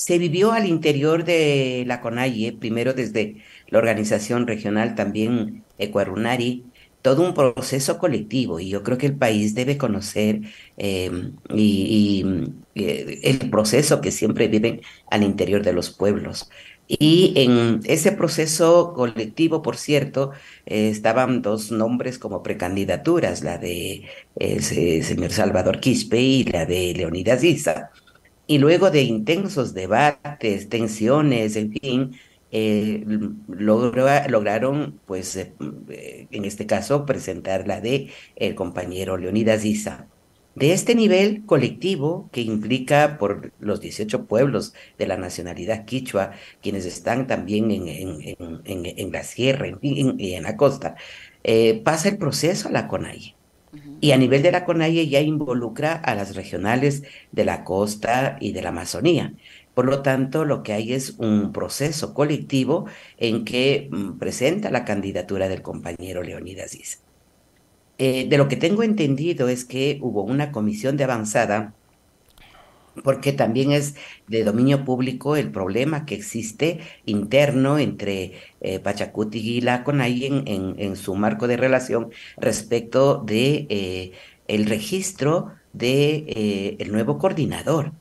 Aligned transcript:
se 0.00 0.16
vivió 0.18 0.52
al 0.52 0.66
interior 0.66 1.24
de 1.24 1.84
la 1.86 2.00
CONAIE, 2.00 2.52
primero 2.54 2.94
desde 2.94 3.36
la 3.68 3.78
organización 3.78 4.46
regional, 4.46 4.94
también 4.94 5.62
Ecuarunari, 5.78 6.64
todo 7.02 7.22
un 7.22 7.34
proceso 7.34 7.98
colectivo 7.98 8.60
y 8.60 8.70
yo 8.70 8.82
creo 8.82 8.96
que 8.98 9.06
el 9.06 9.16
país 9.16 9.54
debe 9.54 9.76
conocer 9.78 10.40
em, 10.78 11.36
eh, 12.74 13.20
el 13.22 13.50
proceso 13.50 14.00
que 14.00 14.10
siempre 14.10 14.48
viven 14.48 14.80
al 15.10 15.22
interior 15.22 15.62
de 15.62 15.72
los 15.74 15.90
pueblos. 15.90 16.50
Y 16.88 17.34
en 17.36 17.80
ese 17.84 18.12
proceso 18.12 18.94
colectivo, 18.94 19.62
por 19.62 19.76
cierto, 19.76 20.32
eh, 20.66 20.88
estaban 20.90 21.42
dos 21.42 21.70
nombres 21.70 22.18
como 22.18 22.42
precandidaturas, 22.42 23.42
la 23.44 23.58
de 23.58 24.04
ese 24.36 25.02
señor 25.02 25.30
Salvador 25.30 25.78
Quispe 25.80 26.20
y 26.20 26.44
la 26.44 26.66
de 26.66 26.94
Leonidas. 26.94 27.42
Y 28.50 28.58
luego 28.58 28.90
de 28.90 29.02
intensos 29.02 29.74
debates, 29.74 30.68
tensiones, 30.68 31.54
en 31.54 31.70
fin, 31.70 32.16
eh, 32.50 33.04
lograron, 33.46 34.98
pues, 35.06 35.36
eh, 35.36 35.54
eh, 35.88 36.26
en 36.32 36.44
este 36.44 36.66
caso, 36.66 37.06
presentar 37.06 37.68
la 37.68 37.80
de 37.80 38.10
el 38.34 38.56
compañero 38.56 39.16
Leonidas 39.18 39.64
Issa. 39.64 40.08
De 40.56 40.72
este 40.72 40.96
nivel 40.96 41.46
colectivo 41.46 42.28
que 42.32 42.40
implica 42.40 43.18
por 43.18 43.52
los 43.60 43.80
18 43.80 44.26
pueblos 44.26 44.74
de 44.98 45.06
la 45.06 45.16
nacionalidad 45.16 45.84
quichua, 45.84 46.32
quienes 46.60 46.86
están 46.86 47.28
también 47.28 47.70
en, 47.70 47.86
en, 47.86 49.12
la 49.12 49.22
sierra 49.22 49.68
y 49.80 50.34
en, 50.34 50.42
la 50.42 50.56
costa, 50.56 50.96
pasa 51.84 52.08
el 52.08 52.18
proceso 52.18 52.68
a 52.68 52.72
la 52.72 52.88
CONAIE. 52.88 53.36
Y 54.00 54.12
a 54.12 54.16
nivel 54.16 54.42
de 54.42 54.52
la 54.52 54.64
CONAIE 54.64 55.08
ya 55.08 55.20
involucra 55.20 55.92
a 55.94 56.14
las 56.14 56.34
regionales 56.34 57.02
de 57.32 57.44
la 57.44 57.64
costa 57.64 58.36
y 58.40 58.52
de 58.52 58.62
la 58.62 58.70
Amazonía. 58.70 59.34
Por 59.74 59.86
lo 59.86 60.02
tanto, 60.02 60.44
lo 60.44 60.62
que 60.62 60.72
hay 60.72 60.92
es 60.92 61.14
un 61.18 61.52
proceso 61.52 62.12
colectivo 62.14 62.86
en 63.16 63.44
que 63.44 63.88
mm, 63.90 64.18
presenta 64.18 64.70
la 64.70 64.84
candidatura 64.84 65.48
del 65.48 65.62
compañero 65.62 66.22
Leonidas 66.22 66.74
Issa. 66.74 66.98
Eh, 67.98 68.26
de 68.28 68.38
lo 68.38 68.48
que 68.48 68.56
tengo 68.56 68.82
entendido 68.82 69.48
es 69.48 69.64
que 69.64 69.98
hubo 70.02 70.22
una 70.22 70.52
comisión 70.52 70.96
de 70.96 71.04
avanzada 71.04 71.74
porque 73.04 73.32
también 73.32 73.72
es 73.72 73.94
de 74.26 74.44
dominio 74.44 74.84
público 74.84 75.36
el 75.36 75.50
problema 75.50 76.06
que 76.06 76.14
existe 76.14 76.80
interno 77.06 77.78
entre 77.78 78.34
eh, 78.60 78.78
Pachacuti 78.80 79.38
y 79.38 79.60
la 79.60 79.84
CONAI 79.84 80.26
en, 80.26 80.74
en, 80.78 80.96
su 80.96 81.14
marco 81.14 81.48
de 81.48 81.56
relación 81.56 82.10
respecto 82.36 83.22
de 83.24 83.66
eh, 83.70 84.12
el 84.48 84.66
registro 84.66 85.52
de 85.72 86.76
el 86.80 86.90
nuevo 86.92 87.18
coordinador 87.18 87.92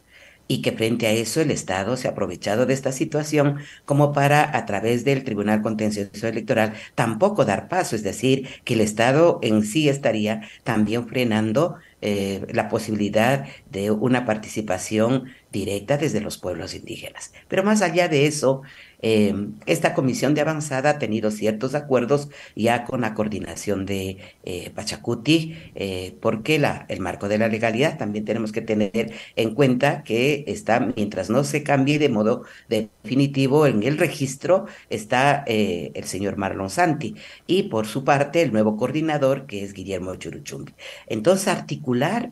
y 0.50 0.62
que 0.64 0.72
frente 0.74 1.06
a 1.08 1.12
eso 1.12 1.42
el 1.42 1.52
Estado 1.52 1.96
se 1.96 2.08
ha 2.08 2.12
aprovechado 2.12 2.66
de 2.66 2.74
esta 2.74 2.92
situación 2.92 3.60
como 3.86 4.12
para, 4.14 4.58
a 4.58 4.66
través 4.66 5.06
del 5.06 5.24
Tribunal 5.24 5.62
Contencioso 5.62 6.28
Electoral, 6.28 6.74
tampoco 6.96 7.46
dar 7.46 7.70
paso, 7.70 7.96
es 7.96 8.04
decir, 8.04 8.50
que 8.66 8.74
el 8.74 8.82
Estado 8.82 9.40
en 9.44 9.64
sí 9.64 9.88
estaría 9.90 10.42
también 10.64 11.08
frenando 11.08 11.78
eh, 12.02 12.46
la 12.54 12.70
posibilidad 12.70 13.46
de 13.70 13.92
una 13.92 14.26
participación 14.26 15.26
directa 15.52 15.98
desde 15.98 16.22
los 16.22 16.38
pueblos 16.38 16.76
indígenas. 16.76 17.34
Pero 17.48 17.64
más 17.64 17.82
allá 17.82 18.08
de 18.08 18.28
eso, 18.28 18.62
eh, 19.02 19.34
esta 19.66 19.94
comisión 19.94 20.34
de 20.34 20.42
avanzada 20.42 20.92
ha 20.92 21.00
tenido 21.00 21.32
ciertos 21.32 21.74
acuerdos 21.74 22.30
ya 22.56 22.84
con 22.86 23.02
la 23.02 23.14
coordinación 23.14 23.86
de 23.86 24.18
eh, 24.44 24.72
Pachacuti, 24.72 25.56
eh, 25.76 26.18
porque 26.22 26.60
la, 26.60 26.86
el 26.90 27.00
marco 27.00 27.30
de 27.30 27.38
la 27.38 27.48
legalidad 27.48 27.98
también 27.98 28.26
tenemos 28.26 28.52
que 28.52 28.62
tener 28.62 29.14
en 29.36 29.56
cuenta 29.56 30.04
que 30.04 30.44
está, 30.48 30.80
mientras 30.96 31.30
no 31.30 31.44
se 31.44 31.64
cambie 31.64 31.98
de 32.00 32.10
modo 32.10 32.44
definitivo 32.68 33.66
en 33.68 33.84
el 33.84 33.98
registro, 33.98 34.66
está 34.90 35.44
el 35.48 36.04
señor 36.06 36.38
Marlon 36.38 36.70
Santi 36.70 37.16
y 37.48 37.64
por 37.64 37.88
su 37.88 38.04
parte 38.04 38.42
el 38.42 38.52
nuevo 38.52 38.78
coordinador 38.78 39.46
que 39.46 39.64
es 39.64 39.74
Guillermo 39.74 40.16
Churuchumbi. 40.16 40.74
Entonces, 41.08 41.48
articular 41.48 42.30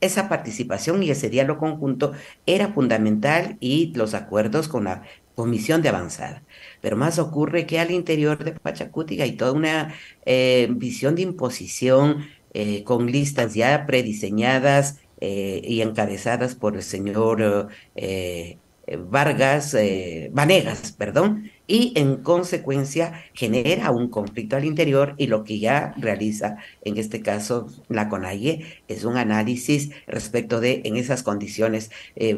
esa 0.00 0.28
participación 0.28 1.02
y 1.02 1.10
ese 1.10 1.30
diálogo 1.30 1.60
conjunto 1.60 2.12
era 2.46 2.72
fundamental 2.72 3.56
y 3.60 3.92
los 3.94 4.14
acuerdos 4.14 4.68
con 4.68 4.84
la 4.84 5.02
comisión 5.34 5.82
de 5.82 5.88
avanzada. 5.88 6.42
Pero 6.80 6.96
más 6.96 7.18
ocurre 7.18 7.66
que 7.66 7.78
al 7.80 7.90
interior 7.90 8.42
de 8.42 8.52
Pachacuti 8.52 9.20
hay 9.22 9.32
toda 9.32 9.52
una 9.52 9.94
eh, 10.26 10.68
visión 10.70 11.14
de 11.14 11.22
imposición 11.22 12.26
eh, 12.52 12.84
con 12.84 13.06
listas 13.10 13.54
ya 13.54 13.86
prediseñadas 13.86 15.00
eh, 15.20 15.60
y 15.64 15.82
encabezadas 15.82 16.54
por 16.54 16.76
el 16.76 16.82
señor 16.82 17.68
Vargas, 18.98 19.76
Vanegas, 20.32 20.92
perdón, 20.92 21.50
y 21.66 21.92
en 21.96 22.16
consecuencia 22.16 23.24
genera 23.34 23.90
un 23.90 24.08
conflicto 24.08 24.56
al 24.56 24.64
interior 24.64 25.14
y 25.16 25.26
lo 25.26 25.44
que 25.44 25.58
ya 25.58 25.94
realiza 25.96 26.56
en 26.82 26.96
este 26.96 27.22
caso 27.22 27.68
la 27.88 28.08
CONAIE 28.08 28.82
es 28.88 29.04
un 29.04 29.16
análisis 29.16 29.90
respecto 30.06 30.60
de 30.60 30.82
en 30.84 30.96
esas 30.96 31.22
condiciones 31.22 31.90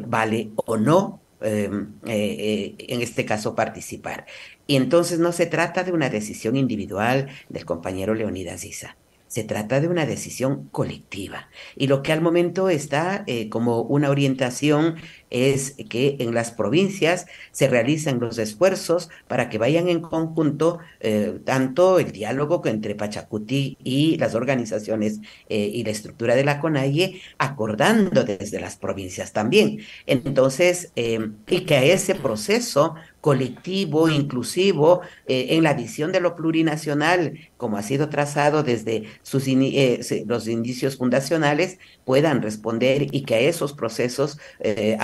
vale 0.07 0.51
o 0.55 0.77
no 0.77 1.23
Em, 1.43 1.99
eh, 2.05 2.75
eh, 2.79 2.85
en 2.87 3.01
este 3.01 3.25
caso, 3.25 3.53
participar. 3.53 4.25
Y 4.65 4.77
entonces 4.77 5.19
no 5.19 5.33
se 5.33 5.45
trata 5.45 5.83
de 5.83 5.91
una 5.91 6.09
decisión 6.09 6.55
individual 6.55 7.27
del 7.49 7.65
compañero 7.65 8.15
Leonidas 8.15 8.63
Isa. 8.63 8.95
Se 9.27 9.43
trata 9.43 9.81
de 9.81 9.89
una 9.89 10.05
decisión 10.05 10.69
colectiva. 10.71 11.49
Y 11.75 11.87
lo 11.87 12.01
que 12.01 12.13
al 12.13 12.21
momento 12.21 12.69
está 12.69 13.25
eh, 13.27 13.49
como 13.49 13.81
una 13.81 14.09
orientación 14.09 14.95
es 15.33 15.75
que 15.89 16.15
en 16.19 16.33
las 16.33 16.51
provincias 16.51 17.25
se 17.51 17.67
realizan 17.67 18.19
los 18.19 18.37
esfuerzos 18.37 19.09
para 19.27 19.49
que 19.49 19.57
vayan 19.57 19.89
en 19.89 19.99
conjunto 19.99 20.79
eh, 20.99 21.39
tanto 21.43 21.99
el 21.99 22.11
diálogo 22.11 22.61
entre 22.65 22.95
Pachacuti 22.95 23.77
y 23.83 24.17
las 24.17 24.35
organizaciones 24.35 25.19
eh, 25.49 25.69
y 25.73 25.83
la 25.83 25.89
estructura 25.89 26.35
de 26.35 26.45
la 26.45 26.59
CONAIE, 26.59 27.21
acordando 27.39 28.23
desde 28.23 28.61
las 28.61 28.77
provincias 28.77 29.33
también. 29.33 29.79
Entonces, 30.05 30.91
y 30.95 31.61
que 31.61 31.75
a 31.75 31.83
ese 31.83 32.15
proceso 32.15 32.95
colectivo, 33.23 34.09
inclusivo, 34.09 34.99
eh, 35.27 35.47
en 35.51 35.63
la 35.63 35.73
visión 35.73 36.11
de 36.11 36.19
lo 36.19 36.35
plurinacional, 36.35 37.39
como 37.55 37.77
ha 37.77 37.81
sido 37.81 38.09
trazado 38.09 38.63
desde 38.63 39.05
sus 39.21 39.47
eh, 39.47 40.25
los 40.27 40.49
indicios 40.49 40.97
fundacionales, 40.97 41.79
puedan 42.03 42.41
responder 42.41 43.07
y 43.15 43.23
que 43.23 43.35
a 43.35 43.39
esos 43.39 43.71
procesos 43.71 44.39
eh, 44.59 44.97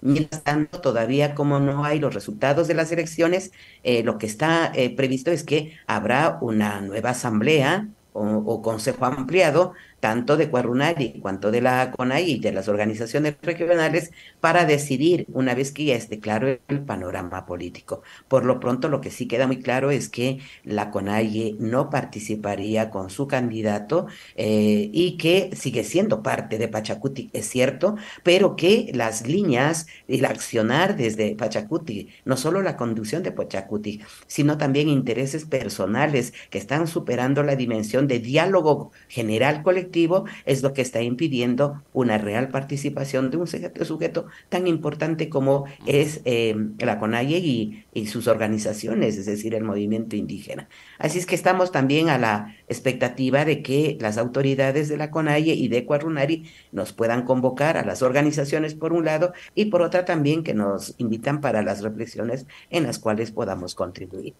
Mientras 0.00 0.42
tanto, 0.42 0.80
todavía 0.80 1.34
como 1.34 1.60
no 1.60 1.84
hay 1.84 2.00
los 2.00 2.14
resultados 2.14 2.66
de 2.66 2.74
las 2.74 2.90
elecciones, 2.90 3.52
lo 3.84 4.18
que 4.18 4.26
está 4.26 4.72
previsto 4.96 5.30
es 5.30 5.44
que 5.44 5.76
habrá 5.86 6.38
una 6.40 6.80
nueva 6.80 7.10
asamblea 7.10 7.88
o, 8.12 8.62
consejo 8.62 9.06
ampliado, 9.06 9.72
tanto 10.00 10.36
de 10.36 10.50
Cuarunari 10.50 11.20
cuanto 11.20 11.50
de 11.50 11.60
la 11.60 11.92
CONAI 11.92 12.32
y 12.32 12.40
de 12.40 12.52
las 12.52 12.68
organizaciones 12.68 13.36
regionales, 13.42 14.10
para 14.40 14.64
decidir 14.64 15.26
una 15.32 15.54
vez 15.54 15.70
que 15.72 15.84
ya 15.84 15.94
esté 15.94 16.18
claro 16.18 16.48
el 16.68 16.80
panorama 16.82 17.46
político. 17.46 18.02
Por 18.28 18.44
lo 18.44 18.58
pronto, 18.60 18.88
lo 18.88 19.00
que 19.00 19.10
sí 19.10 19.28
queda 19.28 19.46
muy 19.46 19.60
claro 19.60 19.90
es 19.90 20.08
que 20.08 20.40
la 20.64 20.90
CONAI 20.90 21.56
no 21.60 21.88
participaría 21.88 22.90
con 22.90 23.10
su 23.10 23.28
candidato 23.28 24.06
eh, 24.36 24.90
y 24.92 25.16
que 25.16 25.50
sigue 25.54 25.84
siendo 25.84 26.22
parte 26.22 26.58
de 26.58 26.68
Pachacuti, 26.68 27.30
es 27.32 27.48
cierto, 27.48 27.96
pero 28.22 28.56
que 28.56 28.90
las 28.94 29.26
líneas 29.26 29.86
y 30.08 30.18
el 30.18 30.24
accionar 30.24 30.96
desde 30.96 31.34
Pachacuti, 31.36 32.08
no 32.24 32.36
solo 32.36 32.62
la 32.62 32.76
conducción 32.76 33.22
de 33.22 33.32
Pachacuti, 33.32 34.02
sino 34.26 34.58
también 34.58 34.88
intereses 34.88 35.44
personales 35.44 36.32
que 36.50 36.58
están 36.58 36.86
superando 36.86 37.42
la 37.42 37.56
dimensión 37.56 38.01
de 38.08 38.18
diálogo 38.18 38.92
general 39.08 39.62
colectivo 39.62 40.24
es 40.44 40.62
lo 40.62 40.72
que 40.72 40.82
está 40.82 41.02
impidiendo 41.02 41.82
una 41.92 42.18
real 42.18 42.48
participación 42.48 43.30
de 43.30 43.36
un 43.36 43.46
sujeto, 43.46 44.26
tan 44.48 44.66
importante 44.66 45.28
como 45.28 45.64
es 45.86 46.20
eh, 46.24 46.54
la 46.78 46.98
CONAIE 46.98 47.84
y, 47.94 48.06
sus 48.06 48.26
organizaciones, 48.26 49.16
es 49.16 49.26
decir, 49.26 49.54
el 49.54 49.64
movimiento 49.64 50.16
indígena. 50.16 50.68
Así 50.98 51.18
es 51.18 51.26
que 51.26 51.34
estamos 51.34 51.72
también 51.72 52.08
a 52.08 52.18
la 52.18 52.54
expectativa 52.68 53.44
de 53.44 53.62
que 53.62 53.96
las 54.00 54.18
autoridades 54.18 54.88
de 54.88 54.96
la 54.96 55.10
CONAIE 55.10 55.54
y 55.54 55.68
de 55.68 55.84
Cuarunari 55.84 56.44
nos 56.72 56.92
puedan 56.92 57.22
convocar 57.22 57.76
a 57.76 57.84
las 57.84 58.02
organizaciones 58.02 58.74
por 58.74 58.92
un 58.92 59.04
lado 59.04 59.32
y 59.54 59.66
por 59.66 59.82
otra 59.82 60.04
también 60.04 60.42
que 60.42 60.54
nos 60.54 60.94
invitan 60.98 61.40
para 61.40 61.62
las 61.62 61.82
reflexiones 61.82 62.46
en 62.70 62.84
las 62.84 62.98
cuales 62.98 63.30
podamos 63.30 63.74
contribuir. 63.74 64.34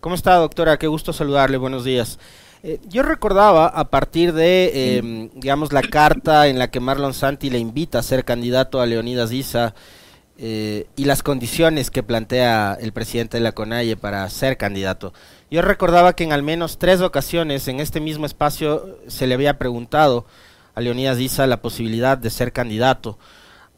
¿Cómo 0.00 0.14
está, 0.14 0.36
doctora? 0.36 0.78
Qué 0.78 0.86
gusto 0.86 1.12
saludarle. 1.12 1.58
Buenos 1.58 1.84
días. 1.84 2.18
Eh, 2.62 2.78
yo 2.88 3.02
recordaba 3.02 3.66
a 3.66 3.88
partir 3.88 4.34
de, 4.34 4.98
em, 4.98 5.30
digamos, 5.34 5.72
la 5.72 5.82
carta 5.82 6.46
en 6.48 6.58
la 6.58 6.70
que 6.70 6.80
Marlon 6.80 7.14
Santi 7.14 7.48
le 7.48 7.58
invita 7.58 7.98
a 7.98 8.02
ser 8.02 8.24
candidato 8.24 8.80
a 8.80 8.86
Leonidas 8.86 9.32
Issa 9.32 9.74
eh, 10.36 10.86
y 10.96 11.04
las 11.04 11.22
condiciones 11.22 11.90
que 11.90 12.02
plantea 12.02 12.76
el 12.80 12.92
presidente 12.92 13.38
de 13.38 13.42
la 13.42 13.52
CONAIE 13.52 13.96
para 13.96 14.28
ser 14.28 14.56
candidato. 14.56 15.12
Yo 15.50 15.62
recordaba 15.62 16.14
que 16.14 16.24
en 16.24 16.32
al 16.32 16.42
menos 16.42 16.78
tres 16.78 17.00
ocasiones 17.00 17.66
en 17.68 17.80
este 17.80 18.00
mismo 18.00 18.26
espacio 18.26 18.98
se 19.06 19.26
le 19.26 19.34
había 19.34 19.58
preguntado 19.58 20.26
a 20.74 20.80
Leonidas 20.80 21.18
Issa 21.18 21.46
la 21.46 21.62
posibilidad 21.62 22.18
de 22.18 22.30
ser 22.30 22.52
candidato. 22.52 23.18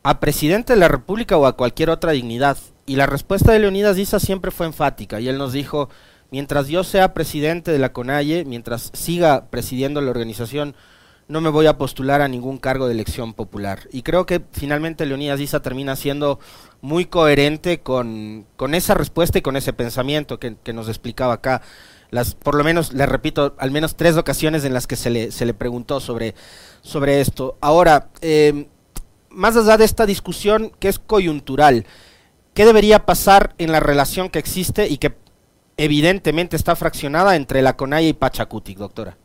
a 0.05 0.19
presidente 0.19 0.73
de 0.73 0.81
la 0.81 0.89
República 0.89 1.37
o 1.37 1.47
a 1.47 1.57
cualquier 1.57 1.89
otra 1.89 2.11
dignidad. 2.11 2.57
Y 2.87 2.97
la 2.97 3.07
respuesta 3.07 3.53
de 3.53 3.61
Leonidas 3.61 3.99
Issa 3.99 4.19
siempre 4.19 4.51
fue 4.51 4.67
enfática 4.67 5.21
y 5.21 5.29
él 5.29 5.39
nos 5.39 5.53
dijo, 5.53 5.91
mientras 6.33 6.67
yo 6.67 6.83
sea 6.83 7.15
presidente 7.15 7.71
de 7.71 7.79
la 7.79 7.93
CONAIE, 7.93 8.45
mientras 8.47 8.91
siga 8.95 9.51
presidiendo 9.51 10.01
la 10.01 10.11
organización, 10.11 10.75
no 11.29 11.41
me 11.43 11.51
voy 11.51 11.67
a 11.67 11.77
postular 11.77 12.23
a 12.23 12.29
ningún 12.29 12.59
cargo 12.59 12.87
de 12.87 12.95
elección 12.95 13.35
popular. 13.35 13.87
Y 13.93 14.03
creo 14.03 14.25
que 14.27 14.43
finalmente 14.51 15.07
Leonidas 15.07 15.41
Issa 15.41 15.61
termina 15.61 15.95
siendo 15.95 16.41
muy 16.81 17.05
coherente 17.05 17.81
con, 17.81 18.47
con 18.57 18.75
esa 18.75 18.95
respuesta 18.95 19.39
y 19.39 19.43
con 19.43 19.57
ese 19.57 19.75
pensamiento 19.75 20.41
que, 20.41 20.57
nos 20.73 20.89
explicaba 20.89 21.35
acá. 21.35 21.61
Las, 22.11 22.35
por 22.35 22.55
lo 22.55 22.65
menos, 22.65 22.95
le 22.95 23.07
repito, 23.07 23.55
al 23.59 23.71
menos 23.71 23.95
tres 23.95 24.17
ocasiones 24.17 24.65
en 24.65 24.73
las 24.73 24.87
que 24.87 24.97
se 24.97 25.11
le, 25.11 25.31
se 25.33 25.45
le 25.47 25.55
preguntó 25.55 26.01
sobre, 26.01 26.35
sobre 26.81 27.21
esto. 27.21 27.57
Ahora, 27.61 28.09
eh, 28.23 28.69
más 29.29 29.57
allá 29.57 29.77
de 29.77 29.85
esta 29.85 30.07
discusión 30.07 30.73
que 30.79 30.89
es 30.89 30.99
coyuntural, 30.99 31.87
¿qué 32.55 32.65
debería 32.65 33.05
pasar 33.05 33.55
en 33.59 33.71
la 33.71 33.81
relación 33.81 34.31
que 34.31 34.39
existe 34.39 34.89
y 34.89 34.97
que 34.97 35.22
evidentemente 35.85 36.55
está 36.55 36.77
fraccionada 36.77 37.35
entre 37.35 37.61
la 37.61 37.77
CONAIE 37.77 38.11
y 38.11 38.13
Pachacutic, 38.13 38.79
doctora? 38.79 39.17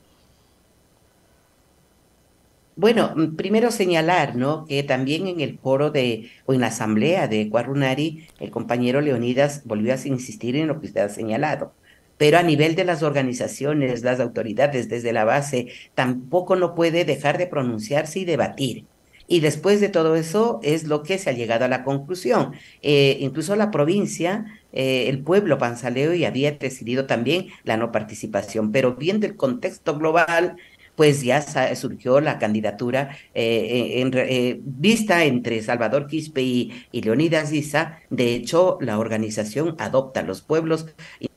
Bueno, 2.75 3.13
primero 3.35 3.69
señalar, 3.69 4.35
¿no? 4.35 4.65
Que 4.65 4.81
también 4.81 5.27
en 5.27 5.39
el 5.39 5.59
foro 5.59 5.91
de, 5.91 6.31
o 6.45 6.55
en 6.55 6.61
la 6.61 6.67
asamblea 6.67 7.27
de 7.27 7.49
Cuarunari, 7.49 8.27
el 8.39 8.49
compañero 8.49 9.01
Leonidas 9.01 9.61
volvió 9.65 9.93
a 9.93 10.07
insistir 10.07 10.55
en 10.55 10.67
lo 10.67 10.79
que 10.79 10.87
usted 10.87 11.01
ha 11.01 11.09
señalado. 11.09 11.73
Pero 12.17 12.39
a 12.39 12.43
nivel 12.43 12.73
de 12.73 12.85
las 12.85 13.03
organizaciones, 13.03 14.03
las 14.03 14.19
autoridades 14.19 14.89
desde 14.89 15.13
la 15.13 15.25
base, 15.25 15.67
tampoco 15.93 16.55
no 16.55 16.73
puede 16.73 17.05
dejar 17.05 17.37
de 17.37 17.45
pronunciarse 17.45 18.19
y 18.19 18.25
debatir. 18.25 18.85
Y 19.27 19.41
después 19.41 19.81
de 19.81 19.89
todo 19.89 20.15
eso 20.15 20.59
es 20.63 20.85
lo 20.85 21.03
que 21.03 21.17
se 21.17 21.29
ha 21.29 21.33
llegado 21.33 21.65
a 21.65 21.67
la 21.67 21.83
conclusión. 21.83 22.53
Eh, 22.81 23.17
incluso 23.19 23.55
la 23.55 23.71
provincia, 23.71 24.45
eh, 24.73 25.09
el 25.09 25.23
pueblo 25.23 25.57
panzaleo 25.57 26.13
y 26.13 26.25
había 26.25 26.51
decidido 26.51 27.05
también 27.05 27.47
la 27.63 27.77
no 27.77 27.91
participación, 27.91 28.71
pero 28.71 28.95
viendo 28.95 29.25
el 29.25 29.35
contexto 29.35 29.97
global, 29.97 30.57
pues 30.97 31.21
ya 31.21 31.43
surgió 31.75 32.19
la 32.21 32.39
candidatura 32.39 33.15
eh, 33.35 34.01
en, 34.01 34.61
vista 34.65 35.25
entre 35.25 35.61
Salvador 35.61 36.07
Quispe 36.07 36.41
y, 36.41 36.73
Leonidas 36.91 37.53
Issa. 37.53 37.99
De 38.09 38.33
hecho, 38.33 38.79
la 38.81 38.97
organización 38.97 39.75
adopta, 39.77 40.23
los 40.23 40.41
pueblos 40.41 40.87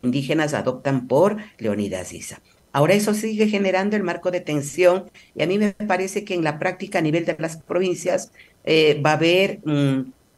indígenas 0.02 0.54
adoptan 0.54 1.06
por 1.06 1.36
Leonidas 1.58 2.14
Issa. 2.14 2.40
Ahora 2.72 2.94
eso 2.94 3.12
sigue 3.12 3.48
generando 3.48 3.96
el 3.96 4.02
marco 4.02 4.30
de 4.30 4.40
tensión 4.40 5.10
y 5.34 5.42
a 5.42 5.46
mí 5.46 5.58
me 5.58 5.72
parece 5.72 6.24
que 6.24 6.34
en 6.34 6.44
la 6.44 6.58
práctica 6.58 7.00
a 7.00 7.02
nivel 7.02 7.26
de 7.26 7.36
las 7.38 7.58
provincias 7.58 8.32
eh, 8.64 9.00
va 9.04 9.10
a 9.10 9.14
haber 9.14 9.60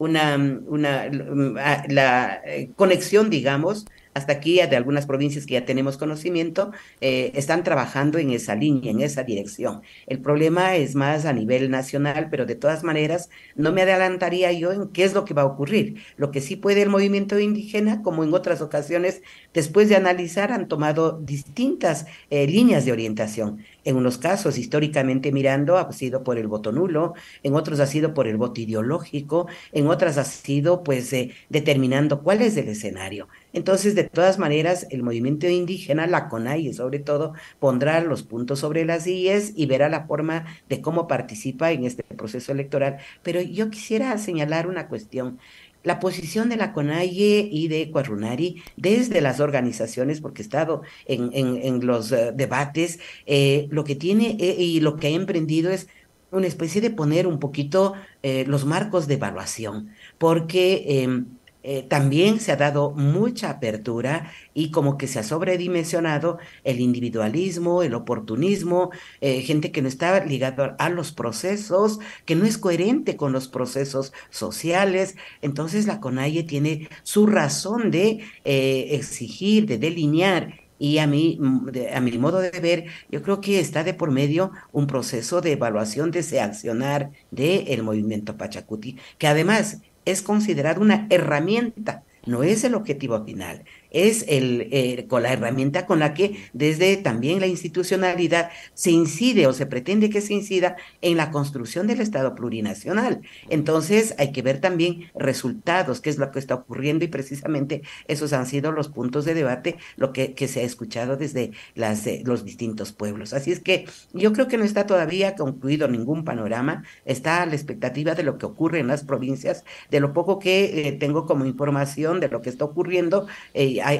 una, 0.02 0.37
una 0.66 1.08
mm, 1.10 1.54
la 1.88 2.43
eh, 2.44 2.70
conexión, 2.76 3.31
digamos, 3.31 3.87
hasta 4.14 4.32
aquí 4.32 4.56
de 4.56 4.76
algunas 4.76 5.06
provincias 5.06 5.46
que 5.46 5.54
ya 5.54 5.64
tenemos 5.64 5.96
conocimiento, 5.96 6.72
eh, 7.00 7.32
están 7.34 7.64
trabajando 7.64 8.19
en 8.19 8.31
esa 8.31 8.54
línea, 8.54 8.90
en 8.90 9.00
esa 9.00 9.22
dirección. 9.22 9.82
El 10.06 10.20
problema 10.20 10.76
es 10.76 10.94
más 10.94 11.25
a 11.25 11.32
nivel 11.32 11.70
nacional, 11.70 12.28
pero 12.31 12.44
de 12.44 12.54
todas 12.54 12.84
maneras 12.84 13.31
no 13.54 13.72
me 13.72 13.82
adelantaría 13.82 14.52
yo 14.52 14.72
en 14.72 14.88
qué 14.88 15.04
es 15.04 15.14
lo 15.14 15.25
que 15.25 15.34
va 15.34 15.43
a 15.43 15.46
ocurrir. 15.46 16.02
Lo 16.16 16.31
que 16.31 16.40
sí 16.40 16.56
puede 16.56 16.82
el 16.82 16.90
movimiento 16.90 17.38
indígena, 17.38 18.02
como 18.02 18.25
en 18.25 18.34
otras 18.34 18.60
ocasiones, 18.60 19.22
después 19.55 19.88
de 19.88 19.96
analizar, 19.96 20.52
han 20.52 20.69
tomado 20.69 21.19
distintas 21.20 22.06
eh, 22.31 22.46
líneas 22.46 22.84
de 22.84 22.93
orientación. 22.93 23.64
En 23.84 23.96
unos 23.96 24.19
casos, 24.19 24.58
históricamente 24.58 25.32
mirando, 25.32 25.76
ha 25.79 25.93
sido 25.93 26.23
por 26.23 26.38
el 26.38 26.46
voto 26.49 26.73
nulo, 26.73 27.14
en 27.43 27.55
otros 27.55 27.81
ha 27.81 27.87
sido 27.87 28.14
por 28.14 28.29
el 28.29 28.37
voto 28.37 28.61
ideológico, 28.61 29.49
en 29.73 29.88
otras 29.88 30.19
ha 30.19 30.25
sido 30.25 30.82
pues 30.82 31.12
eh, 31.12 31.32
determinando 31.49 32.23
cuál 32.23 32.43
es 32.43 32.56
el 32.56 32.69
escenario. 32.69 33.29
Entonces, 33.52 33.94
de 33.94 34.05
todas 34.05 34.38
maneras, 34.38 34.87
el 34.90 35.02
movimiento 35.02 35.46
indígena, 35.49 36.06
la 36.06 36.29
CONAI 36.29 36.73
sobre 36.73 36.99
todo, 37.00 37.34
pondrá 37.58 38.00
los 38.00 38.23
puntos 38.23 38.61
sobre 38.61 38.84
las 38.84 39.06
IES 39.06 39.52
y 39.56 39.67
verá 39.67 39.88
la 39.88 40.06
forma 40.06 40.46
de 40.69 40.81
cómo 40.81 41.06
participa 41.06 41.73
en 41.73 41.84
este 41.84 42.02
proceso 42.02 42.52
electoral. 42.52 42.99
Pero 43.23 43.40
yo 43.40 43.70
quisiera 43.70 44.17
señalar 44.19 44.67
una 44.67 44.88
cuestión 44.88 45.38
la 45.82 46.00
posición 46.00 46.49
de 46.49 46.56
la 46.56 46.73
CONAIE 46.73 47.49
y 47.50 47.69
de 47.69 47.90
Cuarunari 47.90 48.62
desde 48.76 49.20
las 49.20 49.40
organizaciones, 49.40 50.20
porque 50.20 50.43
he 50.43 50.44
estado 50.44 50.82
en, 51.06 51.31
en, 51.32 51.87
los 51.87 52.12
eh, 52.12 52.32
debates, 52.34 52.99
eh, 53.26 53.69
lo 53.70 53.84
que 53.84 53.96
tiene 53.96 54.37
eh, 54.38 54.56
y 54.58 54.81
lo 54.81 54.96
que 54.96 55.08
ha 55.08 55.11
emprendido 55.11 55.70
es 55.70 55.88
una 56.31 56.46
especie 56.46 56.81
de 56.81 56.90
poner 56.90 57.26
un 57.26 57.38
poquito 57.38 57.93
los 58.23 58.64
marcos 58.64 59.06
de 59.06 59.14
evaluación, 59.14 59.90
porque 60.17 61.02
em, 61.02 61.26
eh, 61.62 61.82
también 61.82 62.40
se 62.40 62.52
ha 62.52 62.56
dado 62.56 62.90
mucha 62.90 63.50
apertura 63.50 64.32
y 64.54 64.70
como 64.70 64.98
que 64.98 65.06
se 65.06 65.18
ha 65.18 65.22
sobredimensionado 65.22 66.38
el 66.64 66.80
individualismo, 66.80 67.82
el 67.82 67.94
oportunismo, 67.94 68.90
eh, 69.20 69.42
gente 69.42 69.72
que 69.72 69.82
no 69.82 69.88
está 69.88 70.24
ligada 70.24 70.76
a 70.78 70.88
los 70.90 71.12
procesos, 71.12 71.98
que 72.24 72.34
no 72.34 72.44
es 72.44 72.58
coherente 72.58 73.16
con 73.16 73.32
los 73.32 73.48
procesos 73.48 74.12
sociales. 74.30 75.16
Entonces 75.40 75.86
la 75.86 76.00
CONAIE 76.00 76.42
tiene 76.44 76.88
su 77.02 77.26
razón 77.26 77.90
de 77.90 78.20
eh, 78.44 78.88
exigir, 78.92 79.66
de 79.66 79.78
delinear 79.78 80.62
y 80.78 80.98
a 80.98 81.06
mí, 81.06 81.38
mm, 81.40 81.68
a 81.94 82.00
mi 82.00 82.18
modo 82.18 82.40
de 82.40 82.50
ver, 82.60 82.86
yo 83.08 83.22
creo 83.22 83.40
que 83.40 83.60
está 83.60 83.84
de 83.84 83.94
por 83.94 84.10
medio 84.10 84.50
un 84.72 84.88
proceso 84.88 85.40
de 85.40 85.52
evaluación 85.52 86.10
de 86.10 86.20
ese 86.20 86.40
accionar 86.40 87.12
del 87.30 87.82
movimiento 87.84 88.36
Pachacuti, 88.36 88.98
que 89.18 89.28
además 89.28 89.80
es 90.04 90.22
considerado 90.22 90.81
una 90.81 91.06
herramienta, 91.10 92.02
no 92.26 92.43
es 92.43 92.64
el 92.64 92.75
objetivo 92.75 93.25
final 93.25 93.64
es 93.92 94.24
el, 94.28 94.68
eh, 94.72 95.06
con 95.08 95.22
la 95.22 95.32
herramienta 95.32 95.86
con 95.86 96.00
la 96.00 96.14
que 96.14 96.36
desde 96.52 96.96
también 96.96 97.40
la 97.40 97.46
institucionalidad 97.46 98.50
se 98.74 98.90
incide 98.90 99.46
o 99.46 99.52
se 99.52 99.66
pretende 99.66 100.10
que 100.10 100.20
se 100.20 100.34
incida 100.34 100.76
en 101.00 101.16
la 101.16 101.30
construcción 101.30 101.86
del 101.86 102.00
Estado 102.00 102.34
plurinacional. 102.34 103.22
Entonces 103.48 104.14
hay 104.18 104.32
que 104.32 104.42
ver 104.42 104.60
también 104.60 105.10
resultados, 105.14 106.00
qué 106.00 106.10
es 106.10 106.18
lo 106.18 106.30
que 106.30 106.38
está 106.38 106.54
ocurriendo 106.54 107.04
y 107.04 107.08
precisamente 107.08 107.82
esos 108.08 108.32
han 108.32 108.46
sido 108.46 108.72
los 108.72 108.88
puntos 108.88 109.24
de 109.24 109.34
debate, 109.34 109.76
lo 109.96 110.12
que, 110.12 110.34
que 110.34 110.48
se 110.48 110.60
ha 110.60 110.64
escuchado 110.64 111.16
desde 111.16 111.52
las, 111.74 112.06
eh, 112.06 112.22
los 112.24 112.44
distintos 112.44 112.92
pueblos. 112.92 113.32
Así 113.32 113.52
es 113.52 113.60
que 113.60 113.86
yo 114.12 114.32
creo 114.32 114.48
que 114.48 114.58
no 114.58 114.64
está 114.64 114.86
todavía 114.86 115.34
concluido 115.34 115.88
ningún 115.88 116.24
panorama, 116.24 116.84
está 117.04 117.42
a 117.42 117.46
la 117.46 117.54
expectativa 117.54 118.14
de 118.14 118.22
lo 118.22 118.38
que 118.38 118.46
ocurre 118.46 118.80
en 118.80 118.86
las 118.86 119.04
provincias, 119.04 119.64
de 119.90 120.00
lo 120.00 120.12
poco 120.12 120.38
que 120.38 120.88
eh, 120.88 120.92
tengo 120.92 121.26
como 121.26 121.44
información 121.44 122.20
de 122.20 122.28
lo 122.28 122.43
que 122.43 122.50
está 122.50 122.64
ocurriendo 122.64 123.26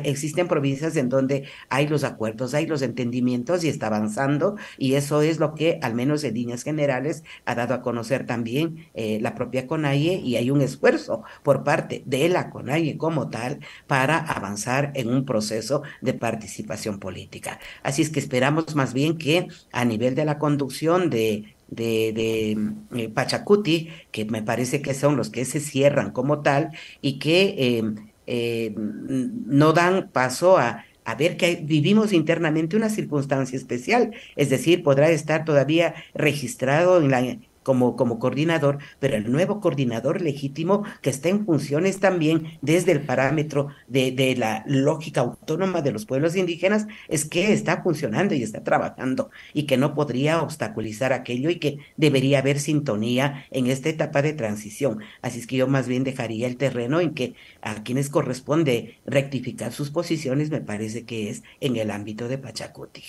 existen 0.05 0.49
provincias 0.49 0.97
en 0.97 1.09
donde 1.09 1.45
hay 1.69 1.87
los 1.87 2.05
acuerdos, 2.05 2.55
hay 2.55 2.67
los 2.67 2.83
entendimientos 2.83 3.65
y 3.65 3.69
está 3.69 3.89
avanzando 3.89 4.57
y 4.79 4.95
eso 4.95 5.23
es 5.23 5.39
lo 5.39 5.55
que 5.55 5.79
al 5.83 5.95
menos 5.95 6.25
en 6.25 6.35
líneas 6.35 6.63
generales 6.63 7.25
ha 7.45 7.55
dado 7.55 7.75
a 7.75 7.83
conocer 7.83 8.27
también 8.27 8.87
eh, 8.95 9.19
la 9.21 9.35
propia 9.35 9.67
CONAIE 9.67 10.17
y 10.17 10.37
hay 10.37 10.51
un 10.51 10.61
esfuerzo 10.61 11.23
por 11.43 11.65
parte 11.65 12.03
de 12.07 12.29
la 12.29 12.51
CONAIE 12.51 12.97
como 12.97 13.31
tal 13.31 13.61
para 13.87 14.19
avanzar 14.19 14.93
en 14.95 15.09
un 15.09 15.25
proceso 15.25 15.83
de 16.01 16.15
participación 16.15 16.99
política. 16.99 17.59
Así 17.83 18.03
es 18.03 18.11
que 18.11 18.21
esperamos 18.21 18.75
más 18.75 18.95
bien 18.95 19.19
que 19.19 19.49
a 19.73 19.85
nivel 19.85 20.15
de 20.15 20.25
la 20.25 20.39
conducción 20.39 21.11
de 21.11 21.55
eh, 21.77 22.57
Pachacuti, 23.15 23.89
que 24.11 24.25
me 24.27 24.43
parece 24.43 24.83
que 24.83 24.95
son 24.95 25.17
los 25.17 25.31
que 25.31 25.45
se 25.45 25.61
cierran 25.61 26.11
como 26.11 26.43
tal 26.43 26.71
y 27.01 27.19
que 27.19 27.55
eh, 27.59 27.83
eh, 28.27 28.75
no 28.77 29.73
dan 29.73 30.11
paso 30.11 30.59
a, 30.59 30.85
a 31.05 31.15
ver 31.15 31.37
que 31.37 31.57
vivimos 31.57 32.13
internamente 32.13 32.77
una 32.77 32.89
circunstancia 32.91 33.57
especial, 33.57 34.13
es 34.37 34.51
decir, 34.51 34.83
podrá 34.83 35.11
estar 35.11 35.45
todavía 35.45 35.95
registrado 36.15 37.01
en 37.01 37.11
la 37.11 37.21
como, 37.63 37.97
como 37.97 38.19
coordinador, 38.19 38.79
pero 38.99 39.17
el 39.17 39.31
nuevo 39.31 39.61
coordinador 39.61 40.21
legítimo 40.21 40.85
que 41.01 41.11
está 41.11 41.29
en 41.29 41.45
funciones 41.45 42.01
también 42.01 42.59
desde 42.61 42.93
el 42.93 43.03
parámetro 43.03 43.69
de, 43.89 44.13
de, 44.13 44.37
la 44.37 44.65
lógica 44.67 45.21
autónoma 45.21 45.83
de 45.83 45.93
los 45.93 46.07
pueblos 46.07 46.37
indígenas, 46.37 46.87
es 47.09 47.25
que 47.25 47.53
está 47.53 47.83
funcionando 47.83 48.35
y 48.35 48.43
está 48.43 48.65
trabajando 48.65 49.31
y 49.53 49.65
que 49.65 49.77
no 49.77 49.95
podría 49.95 50.43
obstaculizar 50.43 51.13
aquello 51.13 51.51
y 51.51 51.59
que 51.59 51.79
debería 51.97 52.39
haber 52.39 52.61
sintonía 52.61 53.47
en 53.51 53.67
esta 53.67 53.89
etapa 53.89 54.23
de 54.23 54.33
transición. 54.33 55.01
Así 55.23 55.39
es 55.39 55.47
que 55.47 55.57
yo 55.57 55.67
más 55.67 55.89
bien 55.89 56.05
dejaría 56.05 56.47
el 56.47 56.57
terreno 56.57 57.01
en 57.01 57.15
que 57.15 57.35
a 57.61 57.83
quienes 57.83 58.09
corresponde 58.09 58.99
rectificar 59.07 59.73
sus 59.73 59.91
posiciones, 59.91 60.51
me 60.51 60.61
parece 60.61 61.05
que 61.05 61.31
es 61.31 61.43
en 61.61 61.77
el 61.77 61.91
ámbito 61.91 62.29
de 62.29 62.39
Pachacuti 62.39 63.03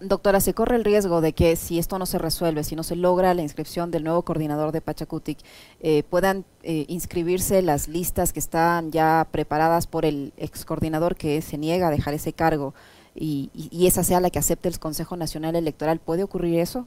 doctora, 0.00 0.40
¿se 0.40 0.54
corre 0.54 0.76
el 0.76 0.84
riesgo 0.84 1.20
de 1.20 1.32
que 1.32 1.56
si 1.56 1.78
esto 1.78 1.98
no 1.98 2.06
se 2.06 2.18
resuelve, 2.18 2.64
si 2.64 2.76
no 2.76 2.82
se 2.82 2.96
logra 2.96 3.34
la 3.34 3.42
inscripción 3.42 3.90
del 3.90 4.04
nuevo 4.04 4.22
coordinador 4.22 4.72
de 4.72 4.80
Pachacutic, 4.80 5.38
eh, 5.80 6.02
puedan 6.02 6.44
eh, 6.62 6.84
inscribirse 6.88 7.62
las 7.62 7.88
listas 7.88 8.32
que 8.32 8.40
están 8.40 8.90
ya 8.90 9.26
preparadas 9.30 9.86
por 9.86 10.04
el 10.04 10.32
ex 10.36 10.64
coordinador 10.64 11.16
que 11.16 11.40
se 11.42 11.58
niega 11.58 11.88
a 11.88 11.90
dejar 11.90 12.14
ese 12.14 12.32
cargo 12.32 12.74
y, 13.14 13.50
y 13.54 13.86
esa 13.86 14.04
sea 14.04 14.20
la 14.20 14.30
que 14.30 14.38
acepte 14.38 14.68
el 14.68 14.78
Consejo 14.78 15.16
Nacional 15.16 15.56
Electoral? 15.56 15.98
¿Puede 15.98 16.22
ocurrir 16.22 16.58
eso? 16.60 16.86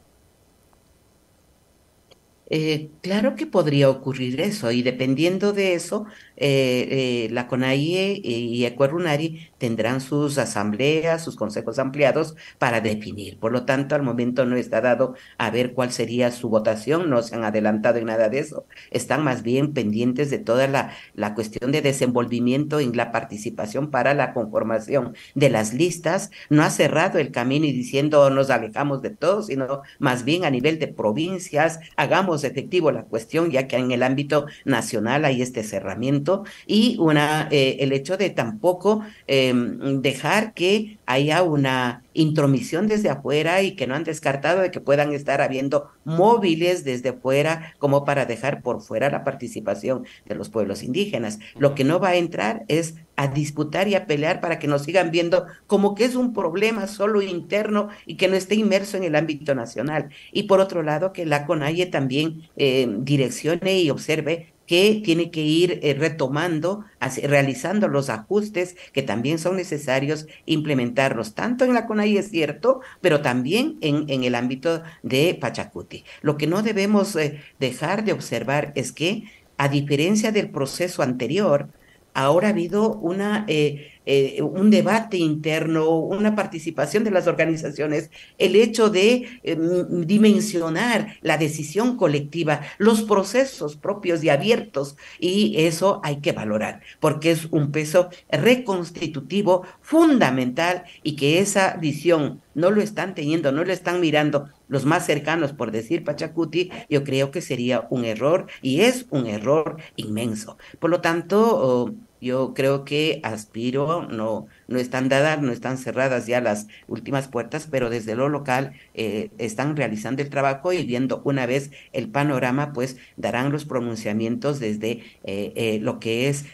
Eh, 2.53 2.91
claro 3.01 3.37
que 3.37 3.45
podría 3.47 3.89
ocurrir 3.89 4.41
eso 4.41 4.71
y 4.73 4.83
dependiendo 4.83 5.53
de 5.53 5.73
eso, 5.73 6.05
eh, 6.35 7.27
eh, 7.27 7.29
la 7.31 7.47
CONAIE 7.47 8.19
y 8.21 8.65
Ecuerunari 8.65 9.51
tendrán 9.57 10.01
sus 10.01 10.37
asambleas, 10.37 11.23
sus 11.23 11.37
consejos 11.37 11.79
ampliados 11.79 12.35
para 12.59 12.81
definir. 12.81 13.39
Por 13.39 13.53
lo 13.53 13.63
tanto, 13.63 13.95
al 13.95 14.03
momento 14.03 14.45
no 14.45 14.57
está 14.57 14.81
dado 14.81 15.15
a 15.37 15.49
ver 15.49 15.73
cuál 15.73 15.93
sería 15.93 16.29
su 16.31 16.49
votación, 16.49 17.09
no 17.09 17.21
se 17.21 17.35
han 17.35 17.45
adelantado 17.45 17.99
en 17.99 18.07
nada 18.07 18.27
de 18.27 18.39
eso, 18.39 18.65
están 18.89 19.23
más 19.23 19.43
bien 19.43 19.73
pendientes 19.73 20.29
de 20.29 20.39
toda 20.39 20.67
la, 20.67 20.91
la 21.13 21.33
cuestión 21.35 21.71
de 21.71 21.81
desenvolvimiento 21.81 22.81
en 22.81 22.97
la 22.97 23.13
participación 23.13 23.91
para 23.91 24.13
la 24.13 24.33
conformación 24.33 25.15
de 25.35 25.49
las 25.49 25.73
listas, 25.73 26.31
no 26.49 26.63
ha 26.63 26.69
cerrado 26.69 27.17
el 27.17 27.31
camino 27.31 27.65
y 27.65 27.71
diciendo 27.71 28.29
nos 28.29 28.49
alejamos 28.49 29.01
de 29.01 29.11
todo, 29.11 29.41
sino 29.41 29.83
más 29.99 30.25
bien 30.25 30.43
a 30.43 30.49
nivel 30.49 30.79
de 30.79 30.89
provincias, 30.89 31.79
hagamos 31.95 32.40
efectivo 32.43 32.91
la 32.91 33.03
cuestión, 33.03 33.51
ya 33.51 33.67
que 33.67 33.77
en 33.77 33.91
el 33.91 34.03
ámbito 34.03 34.45
nacional 34.65 35.25
hay 35.25 35.41
este 35.41 35.63
cerramiento 35.63 36.43
y 36.65 36.97
una, 36.99 37.47
eh, 37.51 37.77
el 37.79 37.91
hecho 37.93 38.17
de 38.17 38.29
tampoco 38.29 39.03
eh, 39.27 39.53
dejar 39.53 40.53
que 40.53 40.97
haya 41.05 41.43
una 41.43 42.03
intromisión 42.13 42.87
desde 42.87 43.09
afuera 43.09 43.61
y 43.61 43.75
que 43.75 43.87
no 43.87 43.95
han 43.95 44.03
descartado 44.03 44.61
de 44.61 44.71
que 44.71 44.81
puedan 44.81 45.13
estar 45.13 45.41
habiendo 45.41 45.89
móviles 46.03 46.83
desde 46.83 47.13
fuera 47.13 47.73
como 47.79 48.05
para 48.05 48.25
dejar 48.25 48.61
por 48.61 48.81
fuera 48.81 49.09
la 49.09 49.23
participación 49.23 50.05
de 50.25 50.35
los 50.35 50.49
pueblos 50.49 50.83
indígenas. 50.83 51.39
Lo 51.57 51.75
que 51.75 51.83
no 51.83 51.99
va 51.99 52.09
a 52.09 52.15
entrar 52.15 52.63
es 52.67 52.95
a 53.15 53.27
disputar 53.27 53.87
y 53.87 53.95
a 53.95 54.07
pelear 54.07 54.41
para 54.41 54.57
que 54.57 54.67
nos 54.67 54.83
sigan 54.83 55.11
viendo 55.11 55.45
como 55.67 55.95
que 55.95 56.05
es 56.05 56.15
un 56.15 56.33
problema 56.33 56.87
solo 56.87 57.21
interno 57.21 57.89
y 58.05 58.15
que 58.15 58.27
no 58.27 58.35
esté 58.35 58.55
inmerso 58.55 58.97
en 58.97 59.03
el 59.03 59.15
ámbito 59.15 59.53
nacional. 59.53 60.09
Y 60.31 60.43
por 60.43 60.59
otro 60.59 60.81
lado, 60.83 61.13
que 61.13 61.25
la 61.25 61.45
CONAIE 61.45 61.85
también 61.87 62.49
eh, 62.57 62.87
direccione 62.99 63.79
y 63.79 63.89
observe 63.89 64.53
que 64.71 65.01
tiene 65.03 65.31
que 65.31 65.41
ir 65.41 65.81
eh, 65.83 65.93
retomando, 65.99 66.85
realizando 67.23 67.89
los 67.89 68.09
ajustes 68.09 68.77
que 68.93 69.03
también 69.03 69.37
son 69.37 69.57
necesarios 69.57 70.27
implementarlos, 70.45 71.35
tanto 71.35 71.65
en 71.65 71.73
la 71.73 71.85
CONAI 71.87 72.15
es 72.15 72.29
cierto, 72.29 72.79
pero 73.01 73.21
también 73.21 73.77
en, 73.81 74.23
el 74.23 74.33
ámbito 74.33 74.81
de 75.03 75.37
Pachacuti. 75.41 76.05
Lo 76.21 76.37
que 76.37 76.47
no 76.47 76.63
debemos 76.63 77.17
eh, 77.17 77.41
dejar 77.59 78.05
de 78.05 78.13
observar 78.13 78.71
es 78.75 78.93
que, 78.93 79.25
a 79.57 79.67
diferencia 79.67 80.31
del 80.31 80.49
proceso 80.49 81.03
anterior, 81.03 81.67
ahora 82.13 82.47
ha 82.47 82.51
habido 82.51 82.93
una 82.93 83.43
eh, 83.49 83.91
eh, 84.05 84.41
un 84.41 84.69
debate 84.71 85.17
interno, 85.17 85.89
una 85.89 86.35
participación 86.35 87.03
de 87.03 87.11
las 87.11 87.27
organizaciones, 87.27 88.09
el 88.37 88.55
hecho 88.55 88.89
de 88.89 89.39
eh, 89.43 89.57
dimensionar 89.89 91.17
la 91.21 91.37
decisión 91.37 91.97
colectiva, 91.97 92.61
los 92.77 93.03
procesos 93.03 93.75
propios 93.75 94.23
y 94.23 94.29
abiertos, 94.29 94.97
y 95.19 95.55
eso 95.65 96.01
hay 96.03 96.17
que 96.17 96.31
valorar, 96.31 96.81
porque 96.99 97.31
es 97.31 97.45
un 97.51 97.71
peso 97.71 98.09
reconstitutivo 98.29 99.63
fundamental 99.81 100.83
y 101.03 101.15
que 101.15 101.39
esa 101.39 101.77
visión 101.77 102.41
no 102.53 102.71
lo 102.71 102.81
están 102.81 103.15
teniendo, 103.15 103.51
no 103.51 103.63
lo 103.63 103.71
están 103.71 104.01
mirando 104.01 104.49
los 104.67 104.85
más 104.85 105.05
cercanos, 105.05 105.53
por 105.53 105.71
decir 105.71 106.03
Pachacuti, 106.03 106.71
yo 106.89 107.03
creo 107.03 107.29
que 107.29 107.41
sería 107.41 107.87
un 107.89 108.05
error 108.05 108.47
y 108.61 108.81
es 108.81 109.05
un 109.09 109.27
error 109.27 109.77
inmenso. 109.97 110.57
Por 110.79 110.89
lo 110.89 111.01
tanto, 111.01 111.39
oh, 111.41 111.91
yo 112.21 112.53
creo 112.53 112.85
que 112.85 113.19
aspiro, 113.23 114.03
no, 114.03 114.47
no 114.67 114.79
están 114.79 115.09
dadas, 115.09 115.41
no 115.41 115.51
están 115.51 115.77
cerradas 115.77 116.27
ya 116.27 116.41
las 116.41 116.67
últimas 116.87 117.27
puertas, 117.27 117.67
pero 117.69 117.89
desde 117.89 118.15
lo 118.15 118.29
local 118.29 118.73
eh, 118.93 119.29
están 119.37 119.75
realizando 119.75 120.21
el 120.21 120.29
trabajo 120.29 120.73
y 120.73 120.83
viendo 120.85 121.21
una 121.25 121.45
vez 121.45 121.71
el 121.93 122.09
panorama, 122.09 122.73
pues 122.73 122.97
darán 123.17 123.51
los 123.51 123.65
pronunciamientos 123.65 124.59
desde 124.59 125.03
eh, 125.23 125.53
eh, 125.55 125.79
lo 125.81 125.99
que 125.99 126.29
es 126.29 126.45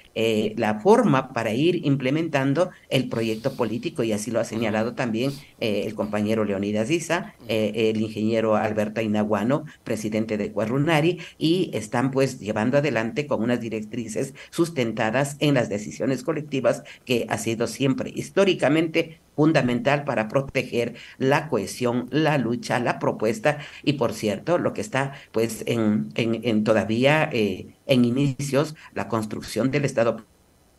la 0.55 0.79
forma 0.79 1.31
para 1.31 1.53
ir 1.53 1.85
implementando 1.85 2.71
el 2.89 3.07
proyecto 3.07 3.53
político. 3.53 4.01
Y 4.01 4.13
así 4.13 4.31
lo 4.31 4.39
ha 4.39 4.45
señalado 4.45 4.95
también 4.95 5.31
el 5.59 5.93
compañero 5.93 6.43
Leonidas 6.43 6.89
Isa, 6.89 7.35
el 7.47 8.01
ingeniero 8.01 8.55
Alberto 8.55 8.99
Inaguano, 8.99 9.65
presidente 9.83 10.37
de 10.37 10.51
Cuarrunari, 10.51 11.19
y 11.37 11.69
están 11.73 12.09
pues 12.09 12.39
llevando 12.39 12.79
adelante 12.79 13.27
con 13.27 13.43
unas 13.43 13.61
directrices 13.61 14.33
sustentadas 14.49 15.37
en 15.39 15.53
las 15.53 15.69
decisiones 15.69 16.23
colectivas 16.23 16.81
que 17.05 17.27
ha 17.29 17.37
sido 17.37 17.67
siempre 17.67 18.06
históricamente 18.15 19.19
fundamental 19.35 20.03
para 20.03 20.27
proteger 20.27 20.95
la 21.19 21.47
cohesión, 21.47 22.07
la 22.11 22.37
lucha, 22.37 22.79
la 22.79 22.99
propuesta 22.99 23.59
y 23.83 23.93
por 23.93 24.13
cierto, 24.13 24.57
lo 24.57 24.73
que 24.73 24.81
está 24.81 25.13
pues 25.31 25.63
en, 25.67 26.09
en, 26.15 26.63
todavía 26.63 27.29
eh, 27.31 27.75
en 27.85 28.05
inicios, 28.05 28.75
la 28.93 29.07
construcción 29.07 29.69
del 29.69 29.85
Estado 29.85 30.25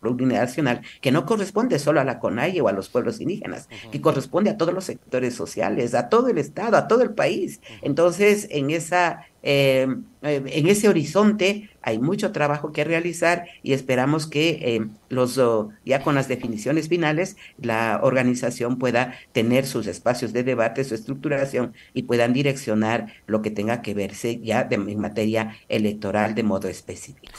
plurinacional 0.00 0.82
que 1.00 1.12
no 1.12 1.26
corresponde 1.26 1.78
solo 1.78 2.00
a 2.00 2.04
la 2.04 2.18
CONAIE 2.18 2.60
o 2.60 2.68
a 2.68 2.72
los 2.72 2.88
pueblos 2.88 3.20
indígenas, 3.20 3.68
que 3.90 4.00
corresponde 4.00 4.50
a 4.50 4.56
todos 4.56 4.74
los 4.74 4.84
sectores 4.84 5.34
sociales, 5.34 5.94
a 5.94 6.08
todo 6.08 6.28
el 6.28 6.38
Estado, 6.38 6.76
a 6.76 6.88
todo 6.88 7.02
el 7.02 7.14
país. 7.14 7.60
Entonces, 7.82 8.48
en 8.50 8.70
esa 8.70 9.24
eh, 9.42 9.86
eh, 10.22 10.42
en 10.46 10.66
ese 10.66 10.88
horizonte 10.88 11.70
hay 11.82 11.98
mucho 11.98 12.32
trabajo 12.32 12.72
que 12.72 12.84
realizar 12.84 13.44
y 13.62 13.72
esperamos 13.72 14.26
que 14.26 14.50
eh, 14.62 14.86
los 15.08 15.38
oh, 15.38 15.70
ya 15.84 16.02
con 16.02 16.16
las 16.16 16.26
definiciones 16.26 16.88
finales 16.88 17.36
la 17.60 18.00
organización 18.02 18.78
pueda 18.78 19.14
tener 19.32 19.64
sus 19.64 19.86
espacios 19.86 20.32
de 20.32 20.42
debate, 20.42 20.82
su 20.84 20.94
estructuración 20.94 21.72
y 21.94 22.02
puedan 22.02 22.32
direccionar 22.32 23.12
lo 23.26 23.40
que 23.42 23.50
tenga 23.50 23.80
que 23.80 23.94
verse 23.94 24.40
ya 24.40 24.66
en 24.70 24.98
materia 24.98 25.56
electoral 25.68 26.34
de 26.34 26.42
modo 26.42 26.68
específico. 26.68 27.32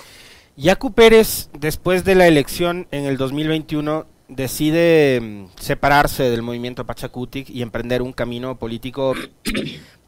Yacu 0.55 0.93
Pérez, 0.93 1.49
después 1.57 2.03
de 2.03 2.15
la 2.15 2.27
elección 2.27 2.87
en 2.91 3.05
el 3.05 3.17
2021, 3.17 4.07
decide 4.29 5.19
mm, 5.19 5.45
separarse 5.59 6.23
del 6.23 6.41
movimiento 6.41 6.85
Pachacutic 6.85 7.49
y 7.49 7.61
emprender 7.61 8.01
un 8.01 8.13
camino 8.13 8.57
político 8.57 9.13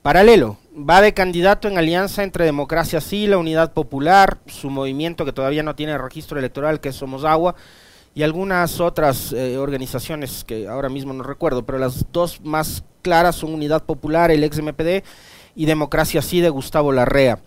paralelo. 0.02 0.58
Va 0.74 1.02
de 1.02 1.14
candidato 1.14 1.68
en 1.68 1.78
alianza 1.78 2.24
entre 2.24 2.46
Democracia 2.46 3.02
Sí, 3.02 3.28
la 3.28 3.38
Unidad 3.38 3.74
Popular, 3.74 4.38
su 4.48 4.70
movimiento 4.70 5.26
que 5.26 5.34
todavía 5.34 5.64
no 5.64 5.76
tiene 5.76 5.98
registro 5.98 6.40
electoral, 6.40 6.80
que 6.80 6.90
es 6.90 6.96
Somos 6.96 7.26
Agua, 7.26 7.56
y 8.16 8.24
algunas 8.24 8.80
otras 8.80 9.34
eh, 9.34 9.58
organizaciones 9.58 10.44
que 10.44 10.68
ahora 10.68 10.90
mismo 10.90 11.14
no 11.14 11.24
recuerdo, 11.24 11.66
pero 11.66 11.78
las 11.78 12.06
dos 12.12 12.42
más 12.42 12.84
claras 13.02 13.36
son 13.36 13.54
Unidad 13.54 13.84
Popular, 13.84 14.32
el 14.32 14.44
ex 14.44 14.62
MPD, 14.62 15.04
y 15.56 15.66
Democracia 15.66 16.22
Sí 16.22 16.40
de 16.40 16.50
Gustavo 16.50 16.92
Larrea. 16.92 17.40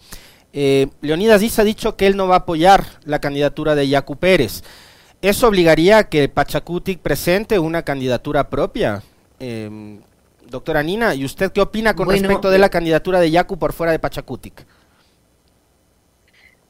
Eh, 0.53 0.89
Leonidas 1.01 1.41
Diz 1.41 1.59
ha 1.59 1.65
dicho 1.65 1.97
que 1.97 2.07
él 2.07 2.17
no 2.17 2.29
va 2.29 2.37
a 2.37 2.39
apoyar 2.41 2.85
la 3.05 3.21
candidatura 3.21 3.75
de 3.75 3.89
Yacu 3.89 4.17
Pérez. 4.17 4.63
¿Eso 5.23 5.49
obligaría 5.49 5.99
a 5.99 6.09
que 6.09 6.29
Pachacutic 6.29 7.01
presente 7.01 7.59
una 7.59 7.83
candidatura 7.83 8.51
propia? 8.51 9.03
Eh, 9.41 9.99
doctora 10.49 10.83
Nina, 10.83 11.15
¿y 11.15 11.25
usted 11.25 11.53
qué 11.53 11.61
opina 11.61 11.95
con 11.95 12.09
respecto 12.09 12.51
de 12.51 12.59
la 12.59 12.69
candidatura 12.69 13.21
de 13.21 13.31
Yacu 13.31 13.59
por 13.59 13.73
fuera 13.73 13.93
de 13.93 13.99
Pachacutic? 13.99 14.67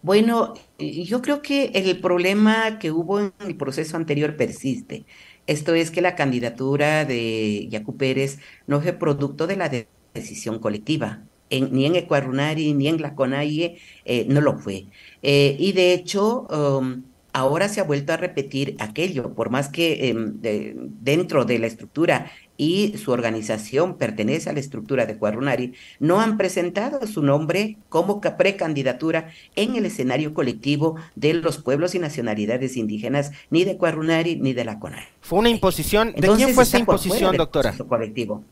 Bueno, 0.02 0.52
yo 0.78 1.22
creo 1.22 1.40
que 1.40 1.70
el 1.74 1.98
problema 2.00 2.78
que 2.78 2.90
hubo 2.90 3.20
en 3.20 3.32
el 3.40 3.56
proceso 3.56 3.96
anterior 3.96 4.36
persiste. 4.36 5.06
Esto 5.46 5.74
es 5.74 5.90
que 5.90 6.02
la 6.02 6.14
candidatura 6.14 7.04
de 7.04 7.68
Yacu 7.70 7.96
Pérez 7.96 8.38
no 8.66 8.80
fue 8.80 8.92
producto 8.92 9.46
de 9.46 9.56
la 9.56 9.70
decisión 10.12 10.58
colectiva. 10.58 11.22
ni 11.50 11.86
en 11.86 11.96
Ecuarunari 11.96 12.74
ni 12.74 12.88
en 12.88 13.00
la 13.00 13.14
CONAIE 13.14 13.78
eh, 14.04 14.26
no 14.28 14.40
lo 14.40 14.58
fue. 14.58 14.86
Eh, 15.22 15.56
y 15.58 15.72
de 15.72 15.94
hecho, 15.94 16.46
um, 16.48 17.04
ahora 17.32 17.68
se 17.68 17.80
ha 17.80 17.84
vuelto 17.84 18.12
a 18.12 18.16
repetir 18.16 18.76
aquello, 18.78 19.34
por 19.34 19.50
más 19.50 19.68
que 19.68 20.08
em, 20.08 20.40
dentro 20.40 21.44
de 21.44 21.58
la 21.58 21.66
estructura 21.66 22.30
y 22.56 22.96
su 22.98 23.10
organización 23.10 23.96
pertenece 23.96 24.50
a 24.50 24.52
la 24.52 24.60
estructura 24.60 25.06
de 25.06 25.16
Cuarunari, 25.16 25.74
no 25.98 26.20
han 26.20 26.36
presentado 26.36 27.06
su 27.06 27.22
nombre 27.22 27.76
como 27.88 28.20
precandidatura 28.20 29.30
en 29.56 29.76
el 29.76 29.86
escenario 29.86 30.34
colectivo 30.34 30.96
de 31.16 31.34
los 31.34 31.58
pueblos 31.58 31.94
y 31.94 31.98
nacionalidades 31.98 32.76
indígenas, 32.76 33.32
ni 33.50 33.64
de 33.64 33.76
Cuarunari 33.76 34.36
ni 34.36 34.52
de 34.52 34.64
la 34.64 34.78
CONAI. 34.78 35.04
Fue 35.20 35.38
una 35.38 35.50
imposición. 35.50 36.12
¿De 36.16 36.28
quién 36.36 36.54
fue 36.54 36.64
esa 36.64 36.78
imposición, 36.78 37.36
doctora? 37.36 37.74
Colectivo. 37.88 38.44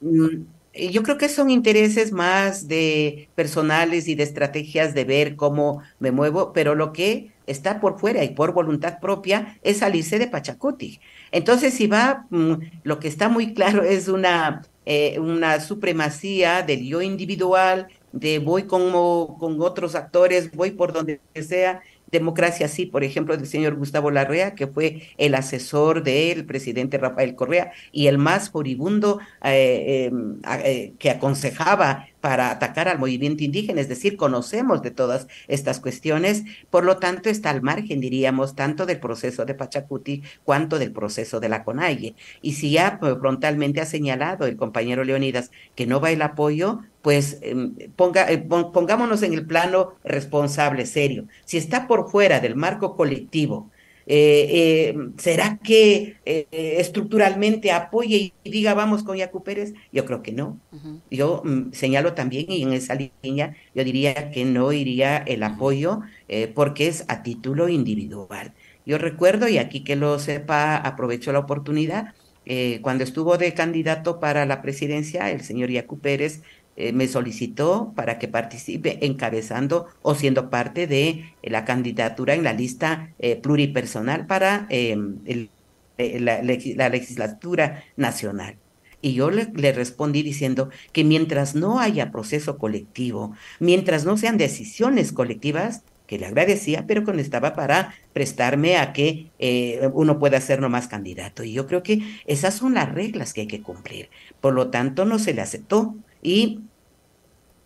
Mm, 0.00 0.44
yo 0.90 1.02
creo 1.02 1.18
que 1.18 1.28
son 1.28 1.50
intereses 1.50 2.12
más 2.12 2.66
de 2.66 3.28
personales 3.34 4.08
y 4.08 4.14
de 4.14 4.24
estrategias 4.24 4.94
de 4.94 5.04
ver 5.04 5.36
cómo 5.36 5.82
me 6.00 6.10
muevo, 6.10 6.52
pero 6.52 6.74
lo 6.74 6.92
que 6.92 7.30
está 7.46 7.80
por 7.80 7.98
fuera 7.98 8.24
y 8.24 8.30
por 8.30 8.52
voluntad 8.52 8.98
propia 9.00 9.58
es 9.62 9.78
salirse 9.78 10.18
de 10.18 10.26
Pachacuti. 10.26 11.00
Entonces, 11.34 11.74
si 11.74 11.88
va, 11.88 12.26
mm, 12.30 12.54
lo 12.84 13.00
que 13.00 13.08
está 13.08 13.28
muy 13.28 13.54
claro 13.54 13.82
es 13.82 14.06
una, 14.06 14.62
eh, 14.86 15.18
una 15.18 15.58
supremacía 15.60 16.62
del 16.62 16.86
yo 16.86 17.02
individual, 17.02 17.88
de 18.12 18.38
voy 18.38 18.64
como 18.64 19.36
con 19.40 19.60
otros 19.60 19.96
actores, 19.96 20.52
voy 20.52 20.70
por 20.70 20.92
donde 20.92 21.20
sea, 21.34 21.82
Democracia 22.12 22.68
Sí, 22.68 22.86
por 22.86 23.02
ejemplo, 23.02 23.36
del 23.36 23.48
señor 23.48 23.74
Gustavo 23.74 24.12
Larrea, 24.12 24.54
que 24.54 24.68
fue 24.68 25.02
el 25.18 25.34
asesor 25.34 26.04
del 26.04 26.46
presidente 26.46 26.98
Rafael 26.98 27.34
Correa 27.34 27.72
y 27.90 28.06
el 28.06 28.18
más 28.18 28.50
furibundo 28.50 29.18
eh, 29.42 30.06
em, 30.12 30.40
eh, 30.64 30.94
que 31.00 31.10
aconsejaba 31.10 32.06
para 32.24 32.50
atacar 32.50 32.88
al 32.88 32.98
movimiento 32.98 33.44
indígena, 33.44 33.82
es 33.82 33.88
decir, 33.90 34.16
conocemos 34.16 34.80
de 34.80 34.90
todas 34.90 35.28
estas 35.46 35.78
cuestiones, 35.78 36.44
por 36.70 36.82
lo 36.82 36.96
tanto 36.96 37.28
está 37.28 37.50
al 37.50 37.60
margen, 37.60 38.00
diríamos, 38.00 38.54
tanto 38.54 38.86
del 38.86 38.98
proceso 38.98 39.44
de 39.44 39.52
Pachacuti 39.52 40.22
cuanto 40.42 40.78
del 40.78 40.90
proceso 40.90 41.38
de 41.38 41.50
la 41.50 41.64
CONAIE. 41.64 42.14
Y 42.40 42.54
si 42.54 42.70
ya 42.70 42.98
frontalmente 42.98 43.82
ha 43.82 43.84
señalado 43.84 44.46
el 44.46 44.56
compañero 44.56 45.04
Leonidas 45.04 45.50
que 45.74 45.86
no 45.86 46.00
va 46.00 46.12
el 46.12 46.22
apoyo, 46.22 46.80
pues 47.02 47.40
em, 47.42 47.74
eh, 47.78 47.90
pongámonos 47.92 49.22
en 49.22 49.34
el 49.34 49.46
plano 49.46 49.92
responsable, 50.02 50.86
serio. 50.86 51.26
Si 51.44 51.58
está 51.58 51.86
por 51.86 52.10
fuera 52.10 52.40
del 52.40 52.56
marco 52.56 52.96
colectivo, 52.96 53.70
eh, 54.06 54.92
eh, 54.92 54.96
¿Será 55.16 55.58
que 55.62 56.18
eh, 56.26 56.46
estructuralmente 56.50 57.72
apoye 57.72 58.34
y 58.44 58.50
diga 58.50 58.74
vamos 58.74 59.02
con 59.02 59.16
Yacu 59.16 59.42
Pérez? 59.42 59.72
Yo 59.92 60.04
creo 60.04 60.22
que 60.22 60.32
no. 60.32 60.60
Yo 61.10 61.42
mm, 61.44 61.72
señalo 61.72 62.12
también 62.14 62.46
y 62.50 62.62
en 62.62 62.72
esa 62.72 62.94
línea 62.94 63.56
yo 63.74 63.84
diría 63.84 64.30
que 64.30 64.44
no 64.44 64.72
iría 64.72 65.16
el 65.18 65.42
apoyo 65.42 66.00
porque 66.54 66.88
es 66.88 67.04
a 67.08 67.22
título 67.22 67.68
individual. 67.68 68.52
Yo 68.86 68.98
recuerdo, 68.98 69.48
y 69.48 69.56
aquí 69.56 69.82
que 69.82 69.96
lo 69.96 70.18
sepa, 70.18 70.76
aprovecho 70.76 71.32
la 71.32 71.38
oportunidad, 71.38 72.12
cuando 72.82 73.04
estuvo 73.04 73.38
de 73.38 73.54
candidato 73.54 74.20
para 74.20 74.44
la 74.44 74.60
presidencia, 74.60 75.30
el 75.30 75.40
señor 75.40 75.70
Yacu 75.70 75.98
Pérez 76.00 76.42
eh, 76.76 76.92
me 76.92 77.06
solicitó 77.06 77.92
para 77.94 78.18
que 78.18 78.26
participe 78.26 78.98
encabezando 79.06 79.86
o 80.02 80.16
siendo 80.16 80.50
parte 80.50 80.88
de 80.88 81.32
la 81.42 81.64
candidatura 81.64 82.34
en 82.34 82.42
la 82.42 82.52
lista 82.52 83.10
eh, 83.20 83.36
pluripersonal 83.36 84.26
para 84.26 84.66
em, 84.70 85.18
eh, 85.26 86.18
la, 86.18 86.88
legislatura 86.88 87.84
nacional. 87.96 88.56
Y 89.00 89.14
yo 89.14 89.30
le, 89.30 89.52
le, 89.54 89.70
respondí 89.70 90.24
diciendo 90.24 90.68
que 90.92 91.04
mientras 91.04 91.54
no 91.54 91.78
haya 91.78 92.10
proceso 92.10 92.58
colectivo, 92.58 93.36
mientras 93.60 94.04
no 94.04 94.16
sean 94.16 94.36
decisiones 94.36 95.12
colectivas, 95.12 95.82
que 96.08 96.18
le 96.18 96.26
agradecía, 96.26 96.86
pero 96.86 97.04
que 97.04 97.18
estaba 97.20 97.54
para 97.54 97.94
prestarme 98.12 98.76
a 98.76 98.92
que 98.92 99.30
uno 99.94 100.18
pueda 100.18 100.38
ser 100.38 100.60
nomás 100.60 100.86
candidato. 100.86 101.44
Y 101.44 101.54
yo 101.54 101.66
creo 101.66 101.82
que 101.82 102.02
esas 102.26 102.54
son 102.54 102.74
las 102.74 102.92
reglas 102.92 103.32
que 103.32 103.42
hay 103.42 103.46
que 103.46 103.62
cumplir. 103.62 104.10
Por 104.42 104.52
lo 104.52 104.68
tanto, 104.68 105.06
no 105.06 105.18
se 105.18 105.32
le 105.32 105.40
aceptó. 105.40 105.96
Y 106.24 106.62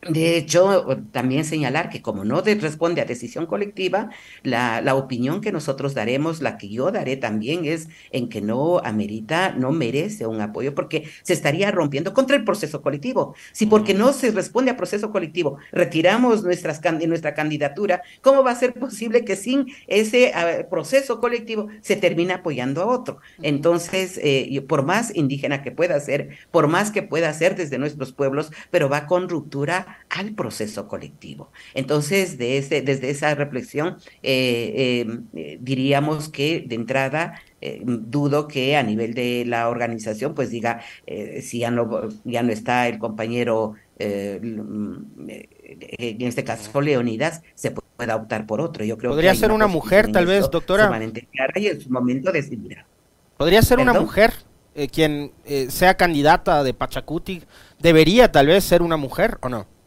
de 0.03 0.37
hecho, 0.37 0.87
también 1.11 1.45
señalar 1.45 1.91
que 1.91 2.03
como 2.03 2.25
no 2.25 2.41
responde 2.41 3.01
a 3.01 3.05
decisión 3.05 3.47
colectiva, 3.47 4.11
la, 4.45 4.81
la, 4.81 4.95
opinión 4.95 5.41
que 5.41 5.51
nosotros 5.51 5.93
daremos, 5.93 6.41
la 6.41 6.57
que 6.57 6.69
yo 6.69 6.93
daré 6.93 7.17
también 7.17 7.65
es 7.65 7.89
en 8.13 8.29
que 8.29 8.41
no 8.41 8.79
amerita, 8.79 9.51
no 9.51 9.73
merece 9.73 10.27
un 10.27 10.41
apoyo 10.41 10.73
porque 10.73 11.11
se 11.23 11.33
estaría 11.33 11.73
rompiendo 11.73 12.15
contra 12.15 12.37
el 12.37 12.45
proceso 12.45 12.81
colectivo. 12.81 13.35
Si 13.51 13.67
porque 13.67 13.93
no 13.93 14.13
se 14.13 14.31
responde 14.31 14.71
a 14.71 14.77
proceso 14.77 15.11
colectivo 15.11 15.59
retiramos 15.73 16.45
nuestras, 16.45 16.81
nuestra 17.09 17.35
candidatura, 17.35 18.03
¿cómo 18.23 18.45
va 18.45 18.53
a 18.53 18.57
ser 18.57 18.75
posible 18.75 19.25
que 19.25 19.35
sin 19.35 19.67
ese 19.89 20.33
proceso 20.71 21.21
colectivo 21.21 21.69
se 21.81 21.97
termine 21.97 22.35
apoyando 22.35 22.83
a 22.83 22.87
otro? 22.87 23.19
Entonces, 23.43 24.21
eh, 24.23 24.65
por 24.69 24.85
más 24.85 25.15
indígena 25.17 25.63
que 25.63 25.73
pueda 25.73 25.99
ser, 25.99 26.39
por 26.53 26.69
más 26.69 26.93
que 26.93 27.03
pueda 27.03 27.33
ser 27.35 27.57
desde 27.57 27.79
nuestros 27.79 28.13
pueblos, 28.13 28.53
pero 28.71 28.89
va 28.89 29.07
con 29.07 29.29
ruptura 29.29 29.88
al 30.11 30.33
proceso 30.33 30.89
colectivo. 30.89 31.51
Entonces, 31.75 32.39
de 32.39 32.59
ese, 32.59 32.83
desde 32.83 33.11
esa 33.11 33.35
reflexión, 33.35 33.97
eh, 34.23 35.07
eh, 35.35 35.59
diríamos 35.61 36.29
que 36.29 36.65
de 36.67 36.75
entrada 36.75 37.41
eh, 37.61 37.83
dudo 37.85 38.49
que 38.49 38.77
a 38.77 38.83
nivel 38.83 39.15
de 39.15 39.45
la 39.47 39.69
organización, 39.69 40.35
pues 40.35 40.51
diga, 40.51 40.81
si 41.43 41.61
ya 41.61 41.71
no, 41.71 42.09
ya 42.25 42.43
no 42.43 42.53
está 42.53 42.89
el 42.89 42.99
compañero, 42.99 43.75
en 43.99 45.07
este 46.21 46.45
caso 46.45 46.81
Leonidas, 46.81 47.43
se 47.55 47.73
pueda 47.73 48.17
optar 48.17 48.47
por 48.47 48.61
otro. 48.61 48.85
Yo 48.85 48.97
creo 48.97 49.11
Podría 49.11 49.35
ser 49.35 49.51
una, 49.51 49.67
mujer, 49.67 50.13
tal 50.13 50.27
vez, 50.27 50.49
doctora. 50.51 51.01
Y 51.57 51.67
en 51.67 51.81
su 51.81 51.91
momento 51.91 52.31
decidirá. 52.31 52.87
Podría 53.37 53.63
ser 53.63 53.81
una 53.81 53.93
mujer 53.93 54.33
quien 54.93 55.33
sea 55.69 55.97
candidata 55.97 56.63
de 56.63 56.75
Pachacuti. 56.75 57.43
¿Debería 57.81 58.31
tal 58.31 58.47
vez 58.47 58.65
ser 58.65 58.83
una 58.83 58.97
mujer 58.97 59.39
o 59.41 59.49
no? 59.49 59.78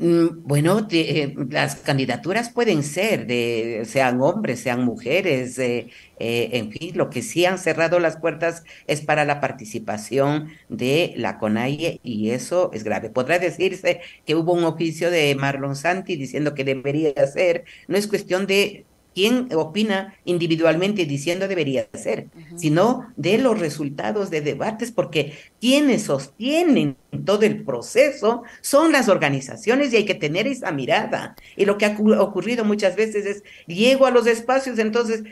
Mm, 0.00 0.44
bueno, 0.44 0.86
eh, 0.92 1.34
las 1.50 1.74
candidaturas 1.76 2.50
pueden 2.50 2.84
ser 2.84 3.26
de 3.26 3.82
sean 3.84 4.20
hombres, 4.20 4.60
sean 4.60 4.84
mujeres, 4.84 5.58
eh, 5.58 5.88
eh, 6.20 6.50
en 6.52 6.70
fin, 6.70 6.96
lo 6.96 7.10
que 7.10 7.20
sí 7.20 7.44
han 7.46 7.58
cerrado 7.58 7.98
las 7.98 8.16
puertas 8.16 8.62
es 8.86 9.00
para 9.00 9.24
la 9.24 9.40
participación 9.40 10.50
de 10.68 11.14
la 11.16 11.38
CONAIE 11.38 11.98
y 12.04 12.30
eso 12.30 12.70
es 12.72 12.84
grave. 12.84 13.10
Podrá 13.10 13.40
decirse 13.40 14.00
que 14.24 14.36
hubo 14.36 14.52
un 14.52 14.62
oficio 14.64 15.10
de 15.10 15.34
Marlon 15.34 15.74
Santi 15.74 16.14
diciendo 16.14 16.54
que 16.54 16.62
debería 16.62 17.26
ser, 17.26 17.64
no 17.88 17.96
es 17.96 18.06
cuestión 18.06 18.46
de 18.46 18.86
quién 19.18 19.48
opina 19.52 20.14
individualmente 20.24 21.04
diciendo 21.04 21.48
debería 21.48 21.88
ser, 21.92 22.28
sino 22.54 23.12
de 23.16 23.38
los 23.38 23.58
resultados 23.58 24.30
de 24.30 24.42
debates, 24.42 24.92
porque 24.92 25.36
quienes 25.60 26.04
sostienen 26.04 26.96
todo 27.24 27.42
el 27.42 27.64
proceso 27.64 28.42
son 28.60 28.92
las 28.92 29.08
organizaciones 29.08 29.92
y 29.92 29.96
hay 29.96 30.04
que 30.04 30.14
tener 30.14 30.46
esa 30.46 30.72
mirada. 30.72 31.36
Y 31.56 31.64
lo 31.64 31.78
que 31.78 31.86
ha 31.86 31.96
ocurrido 32.20 32.64
muchas 32.64 32.96
veces 32.96 33.26
es, 33.26 33.42
llego 33.66 34.06
a 34.06 34.10
los 34.10 34.26
espacios, 34.26 34.78
entonces 34.78 35.22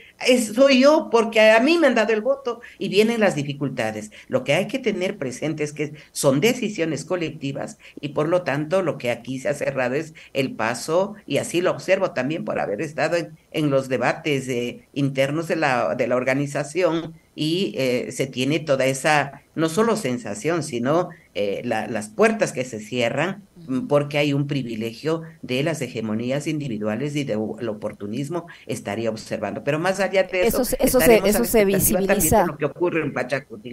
soy 0.55 0.81
yo 0.81 1.09
porque 1.11 1.51
a 1.51 1.61
mí 1.61 1.79
me 1.79 1.87
han 1.87 1.95
dado 1.95 2.12
el 2.12 2.23
voto 2.23 2.61
y 2.79 2.89
vienen 2.89 3.21
las 3.21 3.35
dificultades. 3.35 4.11
Lo 4.29 4.45
que 4.45 4.55
hay 4.55 4.69
que 4.69 4.79
tener 4.79 5.19
presente 5.19 5.65
es 5.65 5.73
que 5.73 5.93
son 6.12 6.41
decisiones 6.41 7.05
colectivas 7.05 7.79
y 8.01 8.11
por 8.11 8.29
lo 8.29 8.43
tanto 8.43 8.83
lo 8.83 8.97
que 8.99 9.11
aquí 9.11 9.39
se 9.39 9.49
ha 9.49 9.55
cerrado 9.55 9.95
es 9.95 10.15
el 10.33 10.55
paso, 10.55 11.15
y 11.27 11.39
así 11.39 11.61
lo 11.61 11.71
observo 11.71 12.12
también 12.12 12.45
por 12.45 12.59
haber 12.59 12.81
estado 12.81 13.17
en, 13.51 13.71
los 13.71 13.89
debates 13.89 14.49
eh, 14.49 14.87
internos 14.93 15.49
de 15.49 15.57
la, 15.57 15.95
de 15.95 16.07
la 16.07 16.17
organización 16.17 17.15
y 17.37 17.75
eh, 17.77 18.11
se 18.12 18.27
tiene 18.27 18.61
toda 18.61 18.87
esa, 18.87 19.43
no 19.55 19.69
solo 19.69 19.97
sensación, 19.97 20.62
sino 20.62 21.11
eh, 21.38 21.61
las 21.64 22.09
puertas 22.09 22.51
que 22.53 22.64
se 22.64 22.81
cierran 22.81 23.42
mm, 23.66 23.88
porque 23.88 24.16
hay 24.16 24.33
un 24.33 24.46
privilegio 24.46 25.20
de 25.42 25.62
las 25.62 25.83
hegemonías 25.83 26.46
individuales 26.46 27.14
y 27.14 27.25
del 27.25 27.68
oportunismo 27.68 28.46
estaría 28.66 29.11
observando. 29.11 29.62
Pero 29.62 29.79
más 29.79 30.01
allá 30.01 30.22
de 30.22 30.46
eso, 30.46 30.62
eso, 30.62 30.99
se, 30.99 31.18
eso 31.29 31.44
se 31.44 31.66
visibiliza. 31.66 32.46
Lo 32.46 32.57
que 32.57 32.64
ocurre 32.64 33.03
en 33.03 33.12
Pachacuti, 33.12 33.72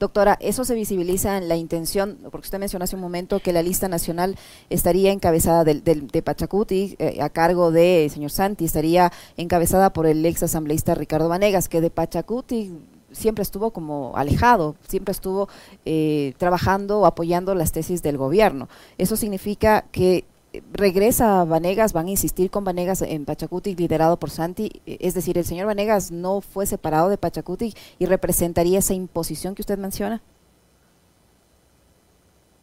Doctora, 0.00 0.36
eso 0.40 0.64
se 0.64 0.74
visibiliza 0.74 1.38
en 1.38 1.48
la 1.48 1.54
intención, 1.54 2.18
porque 2.32 2.46
usted 2.46 2.58
mencionó 2.58 2.82
hace 2.82 2.96
un 2.96 3.02
momento 3.02 3.38
que 3.38 3.52
la 3.52 3.62
lista 3.62 3.86
nacional 3.86 4.34
estaría 4.68 5.12
encabezada 5.12 5.62
de, 5.62 5.74
de, 5.80 6.22
Pachacuti 6.22 6.96
eh, 6.98 7.18
a 7.22 7.28
cargo 7.28 7.70
de 7.70 8.10
señor 8.12 8.32
Santi, 8.32 8.64
estaría 8.64 9.12
encabezada 9.36 9.92
por 9.92 10.06
el 10.06 10.26
ex 10.26 10.42
asambleísta 10.42 10.96
Ricardo 10.96 11.28
Vanegas, 11.28 11.68
que 11.68 11.80
de 11.80 11.90
Pachacuti 11.90 12.72
siempre 13.18 13.42
estuvo 13.42 13.70
como 13.70 14.12
alejado, 14.16 14.76
siempre 14.86 15.12
estuvo 15.12 15.48
eh, 15.84 16.34
trabajando 16.38 17.00
o 17.00 17.06
apoyando 17.06 17.54
las 17.54 17.72
tesis 17.72 18.02
del 18.02 18.16
gobierno. 18.16 18.68
Eso 18.96 19.16
significa 19.16 19.84
que 19.92 20.24
regresa 20.72 21.44
Vanegas, 21.44 21.92
van 21.92 22.06
a 22.06 22.10
insistir 22.10 22.50
con 22.50 22.64
Vanegas 22.64 23.02
en 23.02 23.24
Pachacuti 23.24 23.74
liderado 23.74 24.18
por 24.18 24.30
Santi, 24.30 24.80
es 24.86 25.14
decir, 25.14 25.36
el 25.36 25.44
señor 25.44 25.66
Vanegas 25.66 26.10
no 26.10 26.40
fue 26.40 26.66
separado 26.66 27.08
de 27.08 27.18
Pachacuti 27.18 27.74
y 27.98 28.06
representaría 28.06 28.78
esa 28.78 28.94
imposición 28.94 29.54
que 29.54 29.62
usted 29.62 29.78
menciona. 29.78 30.22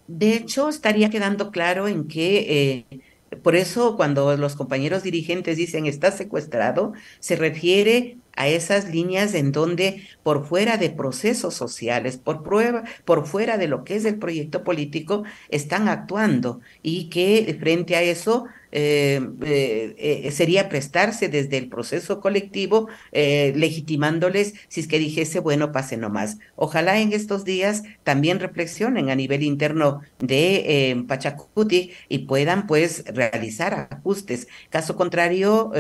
De 0.08 0.36
hecho, 0.36 0.70
estaría 0.70 1.10
quedando 1.10 1.52
claro 1.52 1.88
en 1.88 2.08
que 2.08 2.86
eh, 2.92 3.02
por 3.42 3.56
eso 3.56 3.96
cuando 3.96 4.36
los 4.38 4.56
compañeros 4.56 5.04
dirigentes 5.04 5.58
dicen 5.58 5.86
está 5.86 6.12
secuestrado, 6.12 6.94
se 7.20 7.36
refiere 7.36 8.18
a 8.36 8.48
esas 8.48 8.90
líneas 8.90 9.34
en 9.34 9.52
donde 9.52 10.08
por 10.24 10.46
fuera 10.46 10.78
de 10.78 10.90
procesos 10.90 11.54
sociales, 11.54 12.18
por 12.18 12.44
prueba, 12.44 12.84
por 13.06 13.26
fuera 13.26 13.58
de 13.58 13.68
lo 13.68 13.84
que 13.84 13.96
es 13.96 14.06
el 14.06 14.18
proyecto 14.20 14.64
político, 14.64 15.24
están 15.50 15.88
actuando 15.88 16.62
y 16.82 17.10
que 17.10 17.56
frente 17.60 17.96
a 17.96 18.02
eso 18.02 18.46
eh, 18.78 19.22
eh, 19.46 19.96
eh, 20.26 20.32
sería 20.32 20.68
prestarse 20.68 21.30
desde 21.30 21.58
el 21.58 21.70
proceso 21.70 22.20
colectivo, 22.20 22.90
legitimándoles 23.14 24.56
si 24.68 24.82
es 24.82 24.88
que 24.90 25.00
dijese, 25.00 25.40
bueno, 25.40 25.72
pase 25.72 25.96
nomás. 25.96 26.40
Ojalá 26.58 27.00
en 27.00 27.14
estos 27.14 27.46
días 27.46 27.84
también 28.04 28.42
reflexionen 28.42 29.10
a 29.10 29.16
nivel 29.16 29.44
interno 29.44 30.02
de 30.20 31.06
Pachacuti 31.08 31.92
y 32.10 32.20
puedan 32.20 32.68
pues 32.68 33.06
realizar 33.08 33.88
ajustes. 33.92 34.50
Caso 34.70 34.98
contrario, 34.98 35.72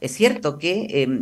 es 0.00 0.12
cierto 0.12 0.58
que 0.58 1.18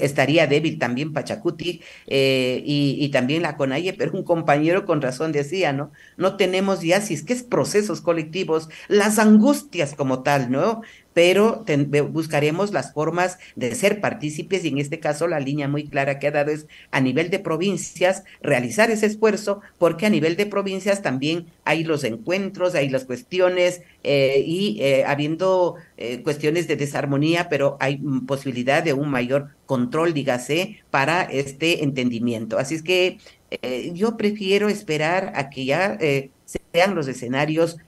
estaría 0.00 0.46
débil 0.46 0.78
también 0.78 1.12
Pachacuti 1.12 1.82
y, 2.06 2.96
y, 2.98 3.08
también 3.10 3.42
la 3.42 3.56
CONAIE, 3.56 3.92
pero 3.92 4.12
un 4.12 4.24
compañero 4.24 4.86
con 4.86 5.02
razón 5.02 5.32
decía, 5.32 5.74
¿no? 5.74 5.92
No 6.16 6.36
tenemos 6.36 6.80
ya, 6.80 7.02
si 7.02 7.12
es 7.12 7.22
que 7.22 7.34
es 7.34 7.42
procesos 7.42 8.00
colectivos, 8.00 8.70
las 8.88 9.18
angustias 9.18 9.94
como 9.94 10.22
tal 10.22 10.37
¿no? 10.46 10.82
pero 11.18 11.64
buscaremos 12.10 12.72
las 12.72 12.92
formas 12.92 13.40
de 13.56 13.74
ser 13.74 14.00
partícipes 14.00 14.64
y 14.64 14.68
en 14.68 14.78
este 14.78 15.00
caso 15.00 15.26
la 15.26 15.40
línea 15.40 15.66
muy 15.66 15.88
clara 15.88 16.20
que 16.20 16.28
ha 16.28 16.30
dado 16.30 16.52
es 16.52 16.68
a 16.92 17.00
nivel 17.00 17.28
de 17.28 17.40
provincias 17.40 18.22
realizar 18.40 18.92
ese 18.92 19.06
esfuerzo 19.06 19.60
porque 19.78 20.06
a 20.06 20.10
nivel 20.10 20.36
de 20.36 20.46
provincias 20.46 21.02
también 21.02 21.46
hay 21.64 21.82
los 21.82 22.04
encuentros, 22.04 22.76
hay 22.76 22.88
las 22.88 23.04
cuestiones 23.04 23.82
eh, 24.04 24.44
y 24.46 24.80
eh, 24.80 25.04
habiendo 25.06 25.74
eh, 25.96 26.22
cuestiones 26.22 26.68
de 26.68 26.76
desarmonía, 26.76 27.48
pero 27.48 27.76
hay 27.80 27.96
posibilidad 28.28 28.84
de 28.84 28.92
un 28.92 29.10
mayor 29.10 29.48
control, 29.66 30.14
dígase, 30.14 30.84
para 30.92 31.22
este 31.22 31.82
entendimiento. 31.82 32.60
Así 32.60 32.76
es 32.76 32.84
que 32.84 33.18
yo 33.92 34.16
prefiero 34.16 34.68
esperar 34.68 35.32
a 35.34 35.50
que 35.50 35.64
ya 35.64 35.98
sean 36.44 36.94
los 36.94 37.08
escenarios 37.08 37.78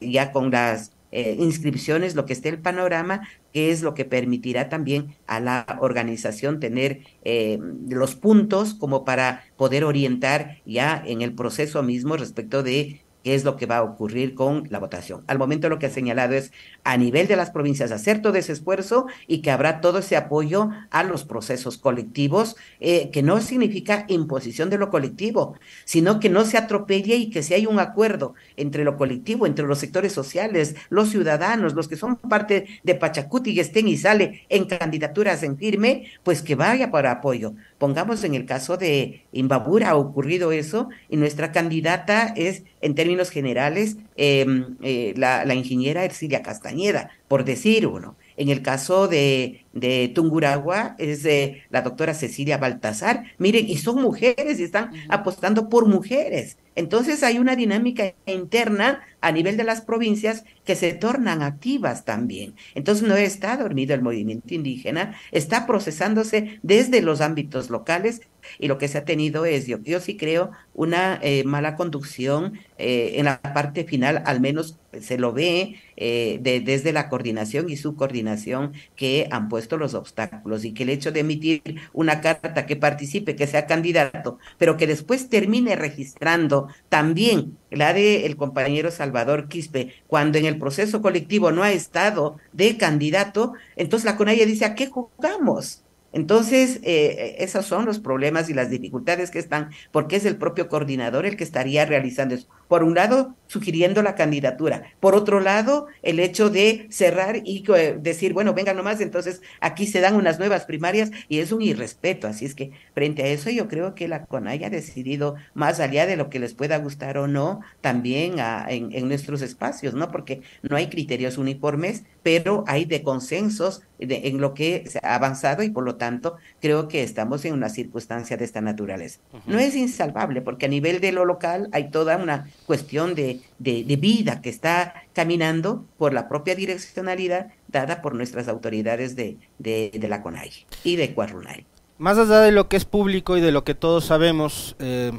ya 0.00 0.32
con 0.32 0.50
las 0.50 0.92
eh, 1.10 1.36
inscripciones, 1.38 2.14
lo 2.14 2.26
que 2.26 2.32
esté 2.32 2.48
el 2.50 2.58
panorama, 2.58 3.28
que 3.52 3.70
es 3.70 3.82
lo 3.82 3.94
que 3.94 4.04
permitirá 4.04 4.68
también 4.68 5.16
a 5.26 5.40
la 5.40 5.78
organización 5.80 6.60
tener 6.60 7.00
eh, 7.24 7.58
los 7.88 8.14
puntos 8.14 8.74
como 8.74 9.04
para 9.04 9.44
poder 9.56 9.84
orientar 9.84 10.58
ya 10.66 11.02
en 11.06 11.22
el 11.22 11.34
proceso 11.34 11.82
mismo 11.82 12.16
respecto 12.16 12.62
de 12.62 13.00
qué 13.24 13.34
es 13.34 13.44
lo 13.44 13.56
que 13.56 13.66
va 13.66 13.78
a 13.78 13.82
ocurrir 13.82 14.34
con 14.34 14.66
la 14.70 14.78
votación. 14.78 15.24
Al 15.26 15.38
momento 15.38 15.68
lo 15.68 15.78
que 15.78 15.86
ha 15.86 15.90
señalado 15.90 16.34
es 16.34 16.52
a 16.84 16.96
nivel 16.96 17.26
de 17.26 17.36
las 17.36 17.50
provincias 17.50 17.92
hacer 17.92 18.22
todo 18.22 18.34
ese 18.36 18.52
esfuerzo 18.52 19.06
y 19.26 19.42
que 19.42 19.50
habrá 19.50 19.80
todo 19.80 19.98
ese 19.98 20.16
apoyo 20.16 20.70
a 20.90 21.02
los 21.02 21.24
procesos 21.24 21.78
colectivos, 21.78 22.56
eh, 22.80 23.10
que 23.10 23.22
no 23.22 23.40
significa 23.40 24.04
imposición 24.08 24.70
de 24.70 24.78
lo 24.78 24.90
colectivo, 24.90 25.56
sino 25.84 26.20
que 26.20 26.30
no 26.30 26.44
se 26.44 26.58
atropelle 26.58 27.16
y 27.16 27.30
que 27.30 27.42
si 27.42 27.54
hay 27.54 27.66
un 27.66 27.80
acuerdo 27.80 28.34
entre 28.56 28.84
lo 28.84 28.96
colectivo, 28.96 29.46
entre 29.46 29.66
los 29.66 29.78
sectores 29.78 30.12
sociales, 30.12 30.76
los 30.88 31.10
ciudadanos, 31.10 31.74
los 31.74 31.88
que 31.88 31.96
son 31.96 32.16
parte 32.16 32.66
de 32.82 32.94
Pachacuti 32.94 33.50
y 33.50 33.60
estén 33.60 33.88
y 33.88 33.96
sale 33.96 34.42
en 34.48 34.66
candidaturas 34.66 35.42
en 35.42 35.56
firme, 35.56 36.06
pues 36.22 36.42
que 36.42 36.54
vaya 36.54 36.90
para 36.90 37.10
apoyo. 37.10 37.54
Pongamos 37.78 38.24
en 38.24 38.34
el 38.34 38.46
caso 38.46 38.76
de 38.76 39.22
Imbabura 39.32 39.90
ha 39.90 39.96
ocurrido 39.96 40.52
eso 40.52 40.88
y 41.08 41.16
nuestra 41.16 41.52
candidata 41.52 42.32
es 42.36 42.64
en 42.80 42.94
términos 42.94 43.30
generales, 43.30 43.96
em, 44.16 44.76
eh, 44.82 45.14
la, 45.16 45.44
la, 45.44 45.54
ingeniera 45.54 46.04
Ercilia 46.04 46.42
Castañeda, 46.42 47.10
por 47.28 47.44
decir 47.44 47.86
uno. 47.86 48.16
En 48.36 48.50
el 48.50 48.62
caso 48.62 49.08
de, 49.08 49.64
de 49.72 50.12
Tunguragua 50.14 50.94
es 50.98 51.26
la 51.70 51.82
doctora 51.82 52.14
Cecilia 52.14 52.56
Baltasar. 52.56 53.24
Miren, 53.38 53.68
y 53.68 53.78
son 53.78 54.00
mujeres 54.00 54.60
y 54.60 54.62
están 54.62 54.92
apostando 55.08 55.68
por 55.68 55.86
mujeres. 55.86 56.56
Entonces 56.76 57.24
hay 57.24 57.40
una 57.40 57.56
dinámica 57.56 58.14
interna 58.26 59.00
a 59.20 59.32
nivel 59.32 59.56
de 59.56 59.64
las 59.64 59.80
provincias 59.80 60.44
que 60.64 60.76
se 60.76 60.92
tornan 60.92 61.42
activas 61.42 62.04
también. 62.04 62.54
Entonces 62.76 63.06
no 63.08 63.16
está 63.16 63.56
dormido 63.56 63.94
el 63.94 64.02
movimiento 64.02 64.54
indígena, 64.54 65.16
está 65.32 65.66
procesándose 65.66 66.60
desde 66.62 67.02
los 67.02 67.20
ámbitos 67.20 67.70
locales 67.70 68.20
y 68.58 68.68
lo 68.68 68.78
que 68.78 68.88
se 68.88 68.98
ha 68.98 69.04
tenido 69.04 69.44
es, 69.44 69.66
yo, 69.66 69.78
yo 69.82 70.00
sí 70.00 70.16
creo, 70.16 70.50
una 70.74 71.18
eh, 71.22 71.44
mala 71.44 71.76
conducción 71.76 72.58
eh, 72.78 73.14
en 73.16 73.24
la 73.26 73.40
parte 73.42 73.84
final, 73.84 74.22
al 74.26 74.40
menos 74.40 74.78
se 75.00 75.18
lo 75.18 75.32
ve 75.32 75.76
eh, 75.96 76.38
de, 76.40 76.60
desde 76.60 76.92
la 76.92 77.08
coordinación 77.08 77.68
y 77.68 77.76
su 77.76 77.94
coordinación 77.96 78.72
que 78.96 79.28
han 79.30 79.48
puesto 79.48 79.76
los 79.76 79.94
obstáculos 79.94 80.64
y 80.64 80.72
que 80.72 80.84
el 80.84 80.90
hecho 80.90 81.12
de 81.12 81.20
emitir 81.20 81.62
una 81.92 82.20
carta 82.20 82.66
que 82.66 82.76
participe, 82.76 83.36
que 83.36 83.46
sea 83.46 83.66
candidato, 83.66 84.38
pero 84.56 84.76
que 84.76 84.86
después 84.86 85.28
termine 85.28 85.76
registrando 85.76 86.68
también 86.88 87.58
la 87.70 87.92
de 87.92 88.26
el 88.26 88.36
compañero 88.36 88.90
Salvador 88.90 89.48
Quispe, 89.48 89.94
cuando 90.06 90.38
en 90.38 90.46
el 90.46 90.58
proceso 90.58 91.02
colectivo 91.02 91.52
no 91.52 91.62
ha 91.62 91.72
estado 91.72 92.38
de 92.52 92.76
candidato, 92.76 93.52
entonces 93.76 94.04
la 94.04 94.16
CONAIE 94.16 94.46
dice, 94.46 94.64
¿a 94.64 94.74
qué 94.74 94.86
jugamos? 94.86 95.84
Entonces, 96.12 96.80
eh, 96.84 97.36
esos 97.40 97.66
son 97.66 97.84
los 97.84 98.00
problemas 98.00 98.48
y 98.48 98.54
las 98.54 98.70
dificultades 98.70 99.30
que 99.30 99.38
están, 99.38 99.70
porque 99.92 100.16
es 100.16 100.24
el 100.24 100.38
propio 100.38 100.68
coordinador 100.68 101.26
el 101.26 101.36
que 101.36 101.44
estaría 101.44 101.84
realizando 101.86 102.34
eso. 102.34 102.48
Por 102.68 102.84
un 102.84 102.94
lado, 102.94 103.34
sugiriendo 103.48 104.02
la 104.02 104.14
candidatura. 104.14 104.82
Por 105.00 105.14
otro 105.14 105.40
lado, 105.40 105.86
el 106.02 106.20
hecho 106.20 106.50
de 106.50 106.86
cerrar 106.90 107.40
y 107.44 107.64
eh, 107.74 107.98
decir, 107.98 108.34
bueno, 108.34 108.54
venga 108.54 108.74
nomás, 108.74 109.00
entonces 109.00 109.40
aquí 109.60 109.86
se 109.86 110.00
dan 110.00 110.14
unas 110.14 110.38
nuevas 110.38 110.66
primarias 110.66 111.10
y 111.28 111.38
es 111.38 111.50
un 111.50 111.62
irrespeto. 111.62 112.28
Así 112.28 112.44
es 112.44 112.54
que 112.54 112.70
frente 112.94 113.22
a 113.22 113.28
eso 113.28 113.50
yo 113.50 113.68
creo 113.68 113.94
que 113.94 114.06
la 114.06 114.26
CONAI 114.26 114.64
ha 114.64 114.70
decidido, 114.70 115.34
más 115.54 115.80
allá 115.80 116.06
de 116.06 116.16
lo 116.16 116.28
que 116.28 116.38
les 116.38 116.54
pueda 116.54 116.78
gustar 116.78 117.18
o 117.18 117.26
no, 117.26 117.60
también 117.80 118.34
en, 118.68 118.92
en 118.92 119.08
nuestros 119.08 119.42
espacios, 119.42 119.94
¿no? 119.94 120.10
Porque 120.10 120.42
no 120.62 120.76
hay 120.76 120.88
criterios 120.88 121.38
uniformes, 121.38 122.04
pero 122.22 122.64
hay 122.66 122.84
de 122.84 123.02
consensos 123.02 123.82
en 123.98 124.40
lo 124.40 124.54
que 124.54 124.84
se 124.88 125.00
ha 125.02 125.14
avanzado 125.14 125.62
y 125.62 125.70
por 125.70 125.84
lo 125.84 125.96
tanto 125.96 126.36
creo 126.60 126.86
que 126.88 127.02
estamos 127.02 127.44
en 127.44 127.54
una 127.54 127.68
circunstancia 127.68 128.36
de 128.36 128.44
esta 128.44 128.60
naturaleza. 128.60 129.20
No 129.46 129.58
es 129.58 129.74
insalvable 129.74 130.40
porque 130.40 130.66
a 130.66 130.68
nivel 130.68 131.00
de 131.00 131.12
lo 131.12 131.24
local 131.24 131.68
hay 131.72 131.90
toda 131.90 132.16
una 132.16 132.48
cuestión 132.68 133.14
de, 133.14 133.40
de, 133.58 133.96
vida 133.96 134.42
que 134.42 134.50
está 134.50 135.02
caminando 135.14 135.86
por 135.96 136.12
la 136.12 136.28
propia 136.28 136.54
direccionalidad 136.54 137.48
dada 137.66 138.02
por 138.02 138.14
nuestras 138.14 138.46
autoridades 138.46 139.16
de, 139.16 139.38
de, 139.58 140.06
la 140.06 140.22
CONAI 140.22 140.50
y 140.84 140.96
de 140.96 141.14
Cuarrunay. 141.14 141.64
Más 141.96 142.18
allá 142.18 142.40
de 142.40 142.52
lo 142.52 142.68
que 142.68 142.76
es 142.76 142.84
público 142.84 143.38
y 143.38 143.40
de 143.40 143.52
lo 143.52 143.64
que 143.64 143.74
todos 143.74 144.04
sabemos, 144.04 144.76
eh, 144.80 145.12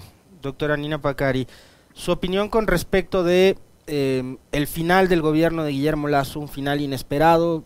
doctora 0.44 0.78
Nina 0.78 1.02
Pacari, 1.02 1.48
su 1.94 2.12
opinión 2.12 2.50
con 2.50 2.68
respecto 2.68 3.24
de 3.24 3.58
eh, 3.88 4.38
el 4.52 4.68
final 4.68 5.10
del 5.10 5.24
gobierno 5.24 5.64
de 5.64 5.72
Guillermo 5.72 6.08
Lazo, 6.08 6.40
un 6.40 6.50
final 6.50 6.80
inesperado, 6.82 7.64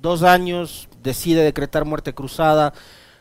dos 0.00 0.22
años, 0.22 0.88
decide 1.02 1.42
decretar 1.42 1.84
muerte 1.84 2.14
cruzada, 2.14 2.72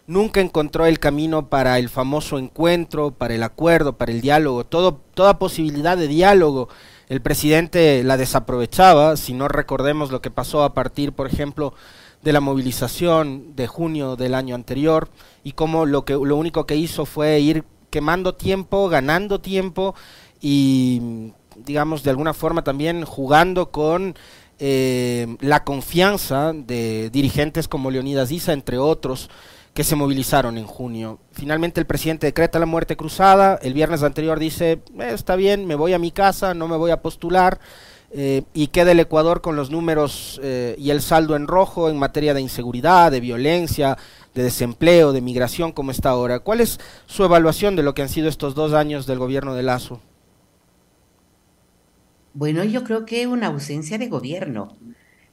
nunca 0.07 0.41
encontró 0.41 0.85
el 0.85 0.99
camino 0.99 1.49
para 1.49 1.77
el 1.77 1.89
famoso 1.89 2.39
encuentro, 2.39 3.11
para 3.11 3.35
el 3.35 3.43
acuerdo, 3.43 3.97
para 3.97 4.11
el 4.11 4.21
diálogo, 4.21 4.65
todo, 4.65 5.01
toda 5.13 5.37
posibilidad 5.37 5.97
de 5.97 6.07
diálogo. 6.07 6.69
El 7.09 7.21
presidente 7.21 8.03
la 8.03 8.17
desaprovechaba, 8.17 9.17
si 9.17 9.33
no 9.33 9.47
recordemos 9.47 10.11
lo 10.11 10.21
que 10.21 10.31
pasó 10.31 10.63
a 10.63 10.73
partir, 10.73 11.11
por 11.13 11.27
ejemplo, 11.27 11.73
de 12.23 12.33
la 12.33 12.39
movilización 12.39 13.55
de 13.55 13.67
junio 13.67 14.15
del 14.15 14.33
año 14.33 14.55
anterior 14.55 15.09
y 15.43 15.51
cómo 15.51 15.85
lo 15.85 16.03
lo 16.07 16.35
único 16.35 16.65
que 16.65 16.75
hizo 16.75 17.05
fue 17.05 17.39
ir 17.39 17.63
quemando 17.89 18.33
tiempo, 18.33 18.89
ganando 18.89 19.39
tiempo 19.39 19.93
y 20.41 21.31
digamos 21.55 22.03
de 22.03 22.09
alguna 22.09 22.33
forma 22.33 22.63
también 22.63 23.05
jugando 23.05 23.71
con 23.71 24.15
eh, 24.59 25.37
la 25.39 25.63
confianza 25.63 26.51
de 26.53 27.09
dirigentes 27.11 27.67
como 27.67 27.91
Leonidas 27.91 28.31
Issa, 28.31 28.53
entre 28.53 28.77
otros, 28.77 29.29
que 29.77 29.83
se 29.83 29.95
movilizaron 29.95 30.57
en 30.57 30.65
junio. 30.65 31.19
Finalmente 31.33 31.79
el 31.79 31.85
presidente 31.85 32.25
decreta 32.25 32.57
la 32.57 32.65
muerte 32.65 32.97
cruzada, 32.97 33.59
el 33.61 33.75
viernes 33.75 34.01
anterior 34.01 34.39
dice, 34.39 34.81
eh, 34.99 35.11
está 35.13 35.35
bien, 35.35 35.67
me 35.67 35.75
voy 35.75 35.93
a 35.93 35.99
mi 35.99 36.09
casa, 36.09 36.55
no 36.55 36.67
me 36.67 36.77
voy 36.77 36.89
a 36.89 37.03
postular, 37.03 37.59
eh, 38.09 38.41
y 38.55 38.69
queda 38.69 38.93
el 38.93 38.99
Ecuador 38.99 39.41
con 39.41 39.55
los 39.55 39.69
números 39.69 40.41
y 40.41 40.89
el 40.89 40.99
saldo 40.99 41.35
en 41.35 41.45
rojo 41.45 41.91
en 41.91 41.99
materia 41.99 42.33
de 42.33 42.41
inseguridad, 42.41 43.11
de 43.11 43.19
violencia, 43.19 43.99
de 44.33 44.41
desempleo, 44.41 45.13
de 45.13 45.21
migración, 45.21 45.71
como 45.71 45.91
está 45.91 46.09
ahora. 46.09 46.39
¿Cuál 46.39 46.61
es 46.61 46.79
su 47.05 47.23
evaluación 47.23 47.75
de 47.75 47.83
lo 47.83 47.93
que 47.93 48.01
han 48.01 48.09
sido 48.09 48.29
estos 48.29 48.55
dos 48.55 48.73
años 48.73 49.05
del 49.05 49.19
gobierno 49.19 49.53
de 49.53 49.61
Lazo? 49.61 50.01
Bueno, 52.33 52.63
yo 52.63 52.83
creo 52.83 53.05
que 53.05 53.27
una 53.27 53.45
ausencia 53.45 53.99
de 53.99 54.07
gobierno. 54.07 54.75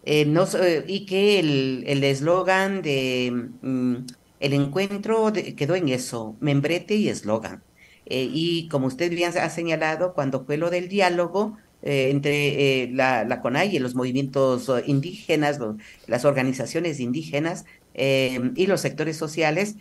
Eh, 0.03 0.27
no, 0.27 0.45
y 0.87 1.07
que 1.07 1.41
el 1.41 2.05
eslogan 2.05 2.83
de 2.83 3.49
mm, 3.63 3.97
el 4.45 4.53
encuentro 4.53 5.33
quedó 5.57 5.75
en 5.75 5.89
eso, 5.89 6.37
membrete 6.41 6.95
y 6.95 7.09
eslogan. 7.09 7.63
Eh, 8.07 8.29
y 8.31 8.69
como 8.69 8.87
usted 8.87 9.11
bien 9.11 9.33
ha 9.39 9.51
señalado, 9.51 10.15
cuando 10.15 10.45
fue 10.45 10.57
lo 10.59 10.71
del 10.71 10.89
diálogo 10.89 11.57
eh, 11.83 12.11
entre 12.11 12.91
la, 12.93 13.25
la, 13.25 13.41
CONAI 13.41 13.77
y 13.77 13.79
los 13.79 13.95
movimientos 13.95 14.71
indígenas, 14.87 15.59
las 16.07 16.25
organizaciones 16.25 17.01
indígenas 17.01 17.65
y 17.97 18.67
los 18.67 18.81
sectores 18.81 19.17
sociales, 19.17 19.77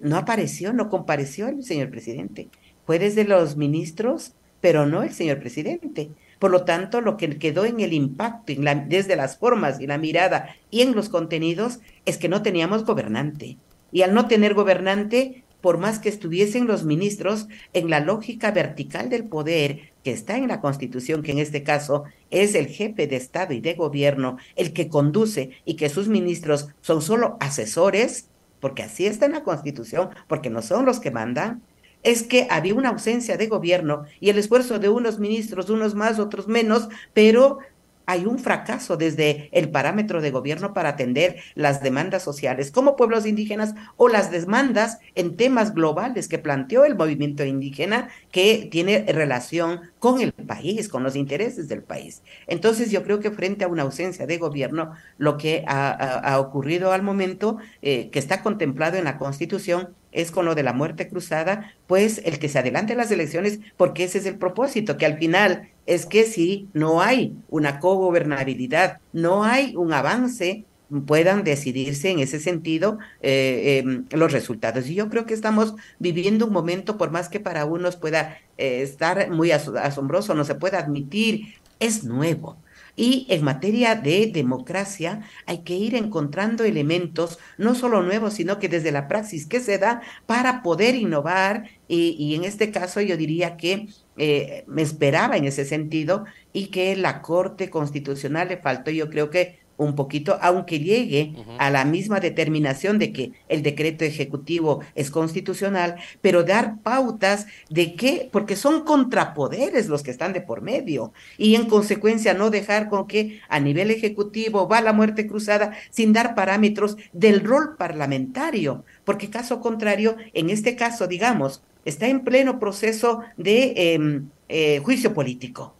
no 0.00 0.16
apareció, 0.16 0.72
no 0.72 0.88
compareció 0.88 1.48
el 1.48 1.62
señor 1.62 1.90
presidente. 1.90 2.48
Fue 2.86 2.98
desde 2.98 3.24
los 3.24 3.56
ministros, 3.56 4.34
pero 4.60 4.86
no 4.86 5.02
el 5.02 5.12
señor 5.12 5.38
presidente. 5.38 6.10
Por 6.38 6.50
lo 6.50 6.64
tanto, 6.64 7.00
lo 7.00 7.16
que 7.16 7.38
quedó 7.38 7.64
en 7.64 7.80
el 7.80 7.92
impacto, 7.92 8.52
desde 8.86 9.16
las 9.16 9.38
formas 9.38 9.80
y 9.80 9.86
la 9.86 9.98
mirada 9.98 10.54
y 10.70 10.82
en 10.82 10.94
los 10.94 11.08
contenidos, 11.08 11.80
es 12.04 12.18
que 12.18 12.28
no 12.28 12.42
teníamos 12.42 12.84
gobernante. 12.84 13.58
Y 13.92 14.02
al 14.02 14.14
no 14.14 14.26
tener 14.28 14.54
gobernante, 14.54 15.44
por 15.60 15.78
más 15.78 15.98
que 15.98 16.08
estuviesen 16.08 16.66
los 16.66 16.84
ministros 16.84 17.48
en 17.72 17.90
la 17.90 18.00
lógica 18.00 18.50
vertical 18.50 19.08
del 19.08 19.24
poder 19.24 19.92
que 20.04 20.12
está 20.12 20.36
en 20.36 20.46
la 20.46 20.60
Constitución, 20.60 21.22
que 21.22 21.32
en 21.32 21.38
este 21.38 21.64
caso 21.64 22.04
es 22.30 22.54
el 22.54 22.68
jefe 22.68 23.08
de 23.08 23.16
Estado 23.16 23.52
y 23.52 23.60
de 23.60 23.74
gobierno 23.74 24.36
el 24.54 24.72
que 24.72 24.88
conduce 24.88 25.50
y 25.64 25.74
que 25.74 25.88
sus 25.88 26.06
ministros 26.06 26.68
son 26.80 27.02
solo 27.02 27.36
asesores, 27.40 28.28
porque 28.60 28.84
así 28.84 29.06
está 29.06 29.26
en 29.26 29.32
la 29.32 29.42
Constitución, 29.42 30.10
porque 30.28 30.50
no 30.50 30.62
son 30.62 30.86
los 30.86 31.00
que 31.00 31.10
mandan, 31.10 31.62
es 32.04 32.22
que 32.22 32.46
había 32.50 32.74
una 32.74 32.90
ausencia 32.90 33.36
de 33.36 33.48
gobierno 33.48 34.04
y 34.20 34.30
el 34.30 34.38
esfuerzo 34.38 34.78
de 34.78 34.88
unos 34.88 35.18
ministros, 35.18 35.70
unos 35.70 35.96
más, 35.96 36.20
otros 36.20 36.46
menos, 36.46 36.88
pero 37.12 37.58
hay 38.06 38.24
un 38.24 38.38
fracaso 38.38 38.96
desde 38.96 39.48
el 39.52 39.68
parámetro 39.68 40.20
de 40.20 40.30
gobierno 40.30 40.72
para 40.72 40.90
atender 40.90 41.36
las 41.54 41.82
demandas 41.82 42.22
sociales 42.22 42.70
como 42.70 42.96
pueblos 42.96 43.26
indígenas 43.26 43.74
o 43.96 44.08
las 44.08 44.30
demandas 44.30 44.98
en 45.14 45.36
temas 45.36 45.74
globales 45.74 46.28
que 46.28 46.38
planteó 46.38 46.84
el 46.84 46.96
movimiento 46.96 47.44
indígena 47.44 48.08
que 48.30 48.68
tiene 48.70 49.04
relación 49.12 49.80
con 49.98 50.20
el 50.20 50.32
país, 50.32 50.88
con 50.88 51.02
los 51.02 51.16
intereses 51.16 51.68
del 51.68 51.82
país. 51.82 52.22
Entonces 52.46 52.90
yo 52.90 53.02
creo 53.02 53.20
que 53.20 53.30
frente 53.30 53.64
a 53.64 53.68
una 53.68 53.82
ausencia 53.82 54.26
de 54.26 54.38
gobierno, 54.38 54.92
lo 55.18 55.36
que 55.36 55.64
ha, 55.66 56.38
ocurrido 56.38 56.92
al 56.92 57.02
momento, 57.02 57.58
eh, 57.82 58.10
que 58.10 58.18
está 58.18 58.42
contemplado 58.42 58.96
en 58.96 59.04
la 59.04 59.18
Constitución, 59.18 59.94
es 60.16 60.30
con 60.30 60.46
lo 60.46 60.54
de 60.54 60.62
la 60.62 60.72
muerte 60.72 61.08
cruzada, 61.08 61.74
pues 61.86 62.22
el 62.24 62.38
que 62.38 62.48
se 62.48 62.58
adelante 62.58 62.96
las 62.96 63.10
elecciones, 63.10 63.60
porque 63.76 64.04
ese 64.04 64.18
es 64.18 64.26
el 64.26 64.36
propósito, 64.36 64.96
que 64.96 65.06
al 65.06 65.18
final 65.18 65.68
es 65.84 66.06
que 66.06 66.24
si 66.24 66.68
no 66.72 67.02
hay 67.02 67.34
una 67.50 67.78
cogobernabilidad, 67.80 68.98
no 69.12 69.44
hay 69.44 69.76
un 69.76 69.92
avance, 69.92 70.64
puedan 71.06 71.44
decidirse 71.44 72.10
en 72.10 72.20
ese 72.20 72.40
sentido 72.40 72.98
eh, 73.20 73.82
em, 73.84 74.06
los 74.10 74.32
resultados. 74.32 74.88
Y 74.88 74.94
yo 74.94 75.10
creo 75.10 75.26
que 75.26 75.34
estamos 75.34 75.74
viviendo 75.98 76.46
un 76.46 76.52
momento, 76.52 76.96
por 76.96 77.10
más 77.10 77.28
que 77.28 77.38
para 77.38 77.66
unos 77.66 77.96
pueda 77.96 78.38
eh, 78.56 78.80
estar 78.82 79.30
muy 79.30 79.50
asombroso, 79.50 80.34
no 80.34 80.44
se 80.44 80.54
pueda 80.54 80.78
admitir, 80.78 81.56
es 81.78 82.04
nuevo. 82.04 82.56
Y 82.96 83.26
en 83.28 83.44
materia 83.44 83.94
de 83.94 84.30
democracia 84.32 85.20
hay 85.44 85.58
que 85.58 85.74
ir 85.74 85.94
encontrando 85.94 86.64
elementos, 86.64 87.38
no 87.58 87.74
solo 87.74 88.02
nuevos, 88.02 88.34
sino 88.34 88.58
que 88.58 88.70
desde 88.70 88.90
la 88.90 89.06
praxis 89.06 89.46
que 89.46 89.60
se 89.60 89.78
da 89.78 90.00
para 90.24 90.62
poder 90.62 90.94
innovar. 90.94 91.68
Y, 91.88 92.34
en 92.34 92.44
este 92.44 92.70
caso 92.70 93.00
yo 93.02 93.16
diría 93.16 93.56
que 93.56 93.88
eh, 94.16 94.64
me 94.66 94.82
esperaba 94.82 95.36
en 95.36 95.44
ese 95.44 95.64
sentido 95.66 96.24
y 96.52 96.68
que 96.68 96.96
la 96.96 97.20
Corte 97.22 97.70
Constitucional 97.70 98.48
le 98.48 98.56
faltó, 98.56 98.90
yo 98.90 99.10
creo 99.10 99.30
que 99.30 99.65
un 99.76 99.94
poquito, 99.94 100.38
aunque 100.40 100.78
llegue 100.78 101.34
a 101.58 101.70
la 101.70 101.84
misma 101.84 102.20
determinación 102.20 102.98
de 102.98 103.12
que 103.12 103.32
el 103.48 103.62
decreto 103.62 104.04
ejecutivo 104.04 104.80
es 104.94 105.10
constitucional, 105.10 105.96
pero 106.20 106.44
dar 106.44 106.78
pautas 106.82 107.46
de 107.68 107.94
qué, 107.94 108.28
porque 108.32 108.56
son 108.56 108.84
contrapoderes 108.84 109.88
los 109.88 110.02
que 110.02 110.10
están 110.10 110.32
de 110.32 110.40
por 110.40 110.62
medio, 110.62 111.12
y 111.36 111.54
en 111.54 111.66
consecuencia 111.66 112.34
no 112.34 112.50
dejar 112.50 112.88
con 112.88 113.06
que 113.06 113.40
a 113.48 113.60
nivel 113.60 113.90
ejecutivo 113.90 114.68
va 114.68 114.80
la 114.80 114.92
muerte 114.92 115.26
cruzada 115.26 115.72
sin 115.90 116.12
dar 116.12 116.34
parámetros 116.34 116.96
del 117.12 117.40
rol 117.40 117.76
parlamentario, 117.76 118.84
porque 119.04 119.30
caso 119.30 119.60
contrario, 119.60 120.16
en 120.32 120.50
este 120.50 120.76
caso, 120.76 121.06
digamos, 121.06 121.62
está 121.84 122.08
en 122.08 122.24
pleno 122.24 122.58
proceso 122.58 123.20
de 123.36 123.94
em, 123.94 124.28
eh, 124.48 124.80
juicio 124.82 125.14
político. 125.14 125.74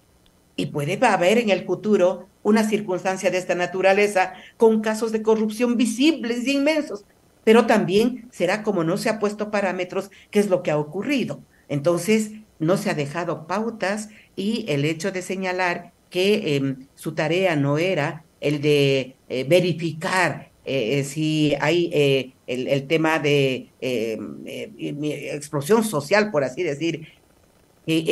Y 0.55 0.67
puede 0.67 0.99
haber 1.05 1.37
en 1.39 1.51
el 1.51 1.67
futuro 1.67 2.29
una 2.47 2.63
circunstancia 2.63 3.29
de 3.33 3.39
esta 3.39 3.57
naturaleza 3.57 4.35
con 4.57 4.81
casos 4.81 5.11
de 5.11 5.21
corrupción 5.21 5.77
visibles 5.77 6.47
y 6.47 6.53
inmensos, 6.53 7.05
pero 7.43 7.67
también 7.67 8.29
será 8.31 8.63
como 8.63 8.85
no 8.85 8.99
se 8.99 9.09
ha 9.09 9.19
puesto 9.19 9.51
parámetros, 9.51 10.13
qué 10.31 10.39
es 10.39 10.49
lo 10.49 10.63
que 10.63 10.71
ha 10.71 10.79
ocurrido. 10.79 11.41
Entonces, 11.69 12.31
no 12.61 12.77
se 12.77 12.89
ha 12.89 12.95
dejado 12.95 13.49
pautas 13.49 14.11
y 14.37 14.65
el 14.69 14.85
hecho 14.85 15.11
de 15.11 15.23
señalar 15.23 15.93
que 16.09 16.55
em, 16.55 16.87
su 16.95 17.15
tarea 17.15 17.57
no 17.57 17.79
era 17.79 18.23
el 18.41 18.61
de 18.61 19.17
eh, 19.29 19.43
verificar 19.43 20.51
eh, 20.65 21.03
si 21.03 21.57
hay 21.61 21.91
eh, 21.93 22.33
el, 22.47 22.69
el, 22.69 22.87
tema 22.87 23.19
de 23.19 23.71
em, 23.81 24.47
explosión 24.47 25.83
social, 25.83 26.31
por 26.31 26.45
así 26.45 26.63
decir, 26.63 27.09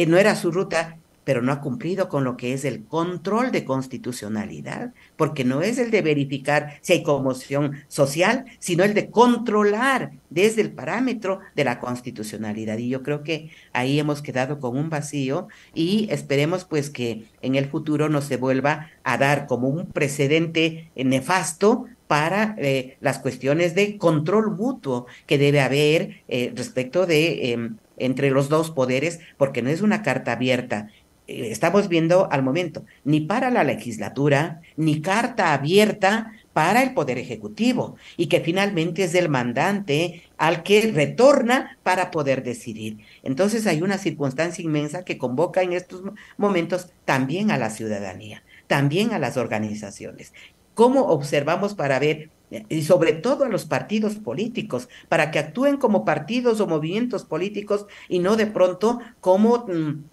no 0.09 0.19
era 0.19 0.35
su 0.35 0.51
ruta, 0.51 0.99
pero 1.25 1.43
no 1.43 1.53
ha 1.53 1.61
cumplido 1.61 2.09
con 2.09 2.25
lo 2.25 2.37
que 2.37 2.53
es 2.53 2.65
el 2.65 2.85
control 2.85 3.51
de 3.51 3.65
constitucionalidad, 3.65 4.93
porque 5.17 5.45
no 5.45 5.63
es 5.63 5.79
el 5.79 5.91
de 5.91 6.03
verificar 6.03 6.79
si 6.83 6.93
hay 6.93 7.03
conmoción 7.03 7.83
social, 7.89 8.45
sino 8.59 8.85
el 8.85 8.95
de 8.95 9.11
controlar 9.11 10.13
desde 10.31 10.63
el 10.63 10.73
parámetro 10.73 11.41
de 11.55 11.65
la 11.65 11.81
constitucionalidad. 11.81 12.79
Y 12.79 12.89
yo 12.89 13.03
creo 13.03 13.23
que 13.23 13.51
ahí 13.73 13.99
hemos 13.99 14.23
quedado 14.23 14.61
con 14.61 14.77
un 14.77 14.91
vacío 14.91 15.49
y 15.75 16.09
esperemos 16.11 16.65
pues 16.65 16.91
que 16.91 17.25
en 17.43 17.55
el 17.55 17.67
futuro 17.67 18.09
no 18.09 18.23
se 18.23 18.37
vuelva 18.37 18.91
a 19.03 19.19
dar 19.19 19.47
como 19.47 19.69
un 19.69 19.87
precedente 19.87 20.91
nefasto 20.97 21.87
para 22.07 22.55
eh, 22.59 22.97
las 23.01 23.19
cuestiones 23.19 23.75
de 23.75 23.97
control 23.97 24.51
mutuo 24.51 25.07
que 25.27 25.39
debe 25.39 25.61
haber 25.61 26.23
eh, 26.29 26.53
respecto 26.55 27.07
de 27.07 27.53
em, 27.53 27.77
entre 27.97 28.31
los 28.31 28.49
dos 28.49 28.71
poderes, 28.71 29.21
porque 29.37 29.63
no 29.63 29.71
es 29.71 29.81
una 29.81 30.03
carta 30.03 30.33
abierta, 30.33 30.89
estamos 31.27 31.89
viendo 31.89 32.31
al 32.31 32.43
momento, 32.43 32.85
ni 33.05 33.21
para 33.21 33.51
la 33.51 33.65
legislatura, 33.65 34.61
ni 34.77 35.01
carta 35.01 35.53
abierta 35.53 36.33
para 36.53 36.83
el 36.83 36.95
Poder 36.95 37.19
Ejecutivo, 37.19 37.97
y 38.17 38.27
que 38.27 38.41
finalmente 38.41 39.05
es 39.05 39.15
el 39.15 39.29
mandante 39.29 40.23
al 40.39 40.63
que 40.63 40.93
retorna 40.93 41.79
para 41.83 42.11
poder 42.11 42.43
decidir. 42.43 42.99
Entonces 43.23 43.67
hay 43.67 43.83
una 43.83 43.99
circunstancia 43.99 44.63
inmensa 44.63 45.05
que 45.05 45.19
convoca 45.19 45.63
en 45.63 45.73
estos 45.73 46.03
momentos 46.37 46.91
también 47.05 47.51
a 47.51 47.59
la 47.59 47.71
ciudadanía, 47.71 48.45
también 48.67 49.13
a 49.13 49.19
las 49.19 49.37
organizaciones. 49.37 50.33
¿Cómo 50.75 51.07
observamos 51.07 51.75
para 51.75 51.99
ver 51.99 52.31
y 52.69 52.83
sobre 52.83 53.13
todo 53.15 53.45
a 53.45 53.49
los 53.49 53.65
partidos 53.65 54.17
políticos, 54.17 54.89
para 55.09 55.31
que 55.31 55.39
actúen 55.39 55.77
como 55.77 56.05
partidos 56.05 56.61
o 56.61 56.67
movimientos 56.67 57.25
políticos 57.25 57.87
y 58.09 58.21
no 58.21 58.37
de 58.37 58.47
pronto 58.47 59.01
como 59.21 59.67
mm, 59.67 60.05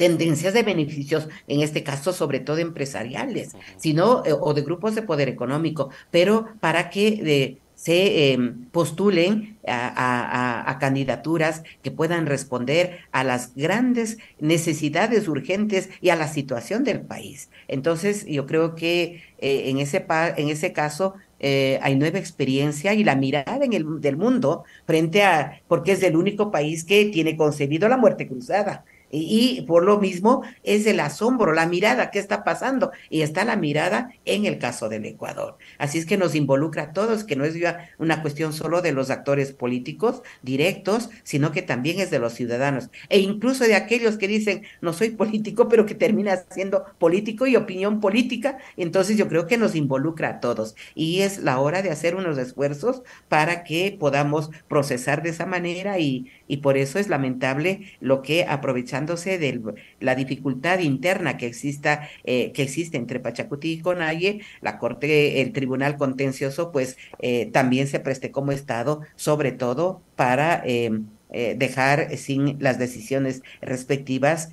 tendencias 0.00 0.54
de 0.54 0.62
beneficios, 0.62 1.28
en 1.46 1.60
este 1.60 1.82
caso 1.82 2.14
sobre 2.14 2.40
todo 2.40 2.56
empresariales, 2.56 3.54
sino 3.76 4.24
eh, 4.24 4.32
o 4.32 4.54
de 4.54 4.62
grupos 4.62 4.94
de 4.94 5.02
poder 5.02 5.28
económico, 5.28 5.90
pero 6.10 6.46
para 6.58 6.88
que 6.88 7.58
se 7.74 8.32
em, 8.32 8.64
postulen 8.72 9.58
a, 9.66 10.78
candidaturas 10.80 11.62
que 11.82 11.90
puedan 11.90 12.24
responder 12.24 13.00
a 13.12 13.24
las 13.24 13.54
grandes 13.54 14.16
necesidades 14.38 15.28
urgentes 15.28 15.90
y 16.00 16.08
a 16.08 16.16
la 16.16 16.28
situación 16.28 16.82
del 16.82 17.02
país. 17.02 17.50
Entonces, 17.68 18.24
yo 18.26 18.46
creo 18.46 18.74
que 18.74 19.22
eh, 19.38 19.68
en, 19.70 19.78
ese 19.78 20.06
en 20.36 20.48
ese 20.48 20.72
caso 20.72 21.14
eh, 21.40 21.78
hay 21.82 21.96
nueva 21.96 22.18
experiencia 22.18 22.94
y 22.94 23.04
la 23.04 23.16
mirada 23.16 23.64
en 23.64 23.74
el, 23.74 24.00
del 24.00 24.16
mundo 24.16 24.64
frente 24.86 25.22
a, 25.24 25.60
porque 25.68 25.92
es 25.92 26.02
el 26.02 26.16
único 26.16 26.50
país 26.50 26.84
que 26.84 27.06
tiene 27.06 27.36
concebido 27.36 27.86
la 27.88 27.98
muerte 27.98 28.26
cruzada. 28.26 28.84
Y, 29.10 29.62
por 29.62 29.84
lo 29.84 29.98
mismo 29.98 30.42
es 30.62 30.86
el 30.86 31.00
asombro, 31.00 31.52
la 31.52 31.66
mirada, 31.66 32.10
¿qué 32.10 32.18
está 32.18 32.44
pasando? 32.44 32.92
Y 33.08 33.22
está 33.22 33.44
la 33.44 33.56
mirada 33.56 34.12
en 34.24 34.46
el 34.46 34.58
caso 34.58 34.88
del 34.88 35.04
Ecuador. 35.04 35.58
Así 35.78 35.98
es 35.98 36.06
que 36.06 36.16
nos 36.16 36.34
involucra 36.34 36.84
a 36.84 36.92
todos, 36.92 37.24
que 37.24 37.36
no 37.36 37.44
es 37.44 37.54
una 37.98 38.22
cuestión 38.22 38.52
solo 38.52 38.82
de 38.82 38.92
los 38.92 39.10
actores 39.10 39.52
políticos 39.52 40.22
directos, 40.42 41.10
sino 41.24 41.52
que 41.52 41.62
también 41.62 42.00
es 42.00 42.10
de 42.10 42.18
los 42.18 42.34
ciudadanos. 42.34 42.90
E 43.08 43.18
incluso 43.18 43.64
de 43.64 43.74
aquellos 43.74 44.16
que 44.16 44.28
dicen, 44.28 44.62
no 44.80 44.92
soy 44.92 45.10
político, 45.10 45.68
pero 45.68 45.86
que 45.86 45.94
termina 45.94 46.44
siendo 46.50 46.84
político 46.98 47.46
y 47.46 47.56
opinión 47.56 48.00
política. 48.00 48.58
Entonces 48.76 49.16
yo 49.16 49.28
creo 49.28 49.46
que 49.46 49.58
nos 49.58 49.74
involucra 49.74 50.28
a 50.28 50.40
todos. 50.40 50.76
Y 50.94 51.20
es 51.20 51.38
la 51.38 51.58
hora 51.60 51.82
de 51.82 51.90
hacer 51.90 52.14
unos 52.14 52.38
esfuerzos 52.38 53.02
para 53.28 53.64
que 53.64 53.96
podamos 53.98 54.50
procesar 54.68 55.22
de 55.22 55.30
esa 55.30 55.46
manera 55.46 55.98
y, 55.98 56.30
y 56.50 56.56
por 56.56 56.76
eso 56.76 56.98
es 56.98 57.08
lamentable 57.08 57.82
lo 58.00 58.22
que 58.22 58.44
aprovechándose 58.44 59.38
de 59.38 59.60
la 60.00 60.16
dificultad 60.16 60.80
interna 60.80 61.36
que 61.36 61.46
exista 61.46 62.08
eh, 62.24 62.50
que 62.50 62.64
existe 62.64 62.96
entre 62.96 63.20
Pachacuti 63.20 63.70
y 63.70 63.80
Conalle, 63.80 64.40
la 64.60 64.78
Corte, 64.78 65.40
el 65.42 65.52
Tribunal 65.52 65.96
Contencioso, 65.96 66.72
pues 66.72 66.98
eh, 67.20 67.46
también 67.52 67.86
se 67.86 68.00
preste 68.00 68.32
como 68.32 68.50
Estado, 68.50 69.02
sobre 69.14 69.52
todo 69.52 70.02
para 70.16 70.60
em, 70.64 71.06
eh, 71.30 71.54
dejar 71.56 72.16
sin 72.16 72.56
las 72.58 72.80
decisiones 72.80 73.42
respectivas 73.60 74.52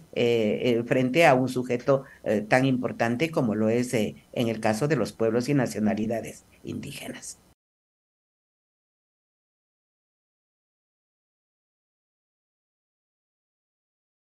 frente 0.86 1.26
a 1.26 1.34
un 1.34 1.50
sujeto 1.50 2.04
tan 2.48 2.66
importante 2.66 3.30
como 3.30 3.56
lo 3.56 3.70
es 3.70 3.94
en 3.94 4.16
el 4.34 4.60
caso 4.60 4.88
de 4.88 4.96
los 4.96 5.14
pueblos 5.14 5.50
y 5.50 5.54
nacionalidades 5.54 6.46
indígenas. 6.64 7.40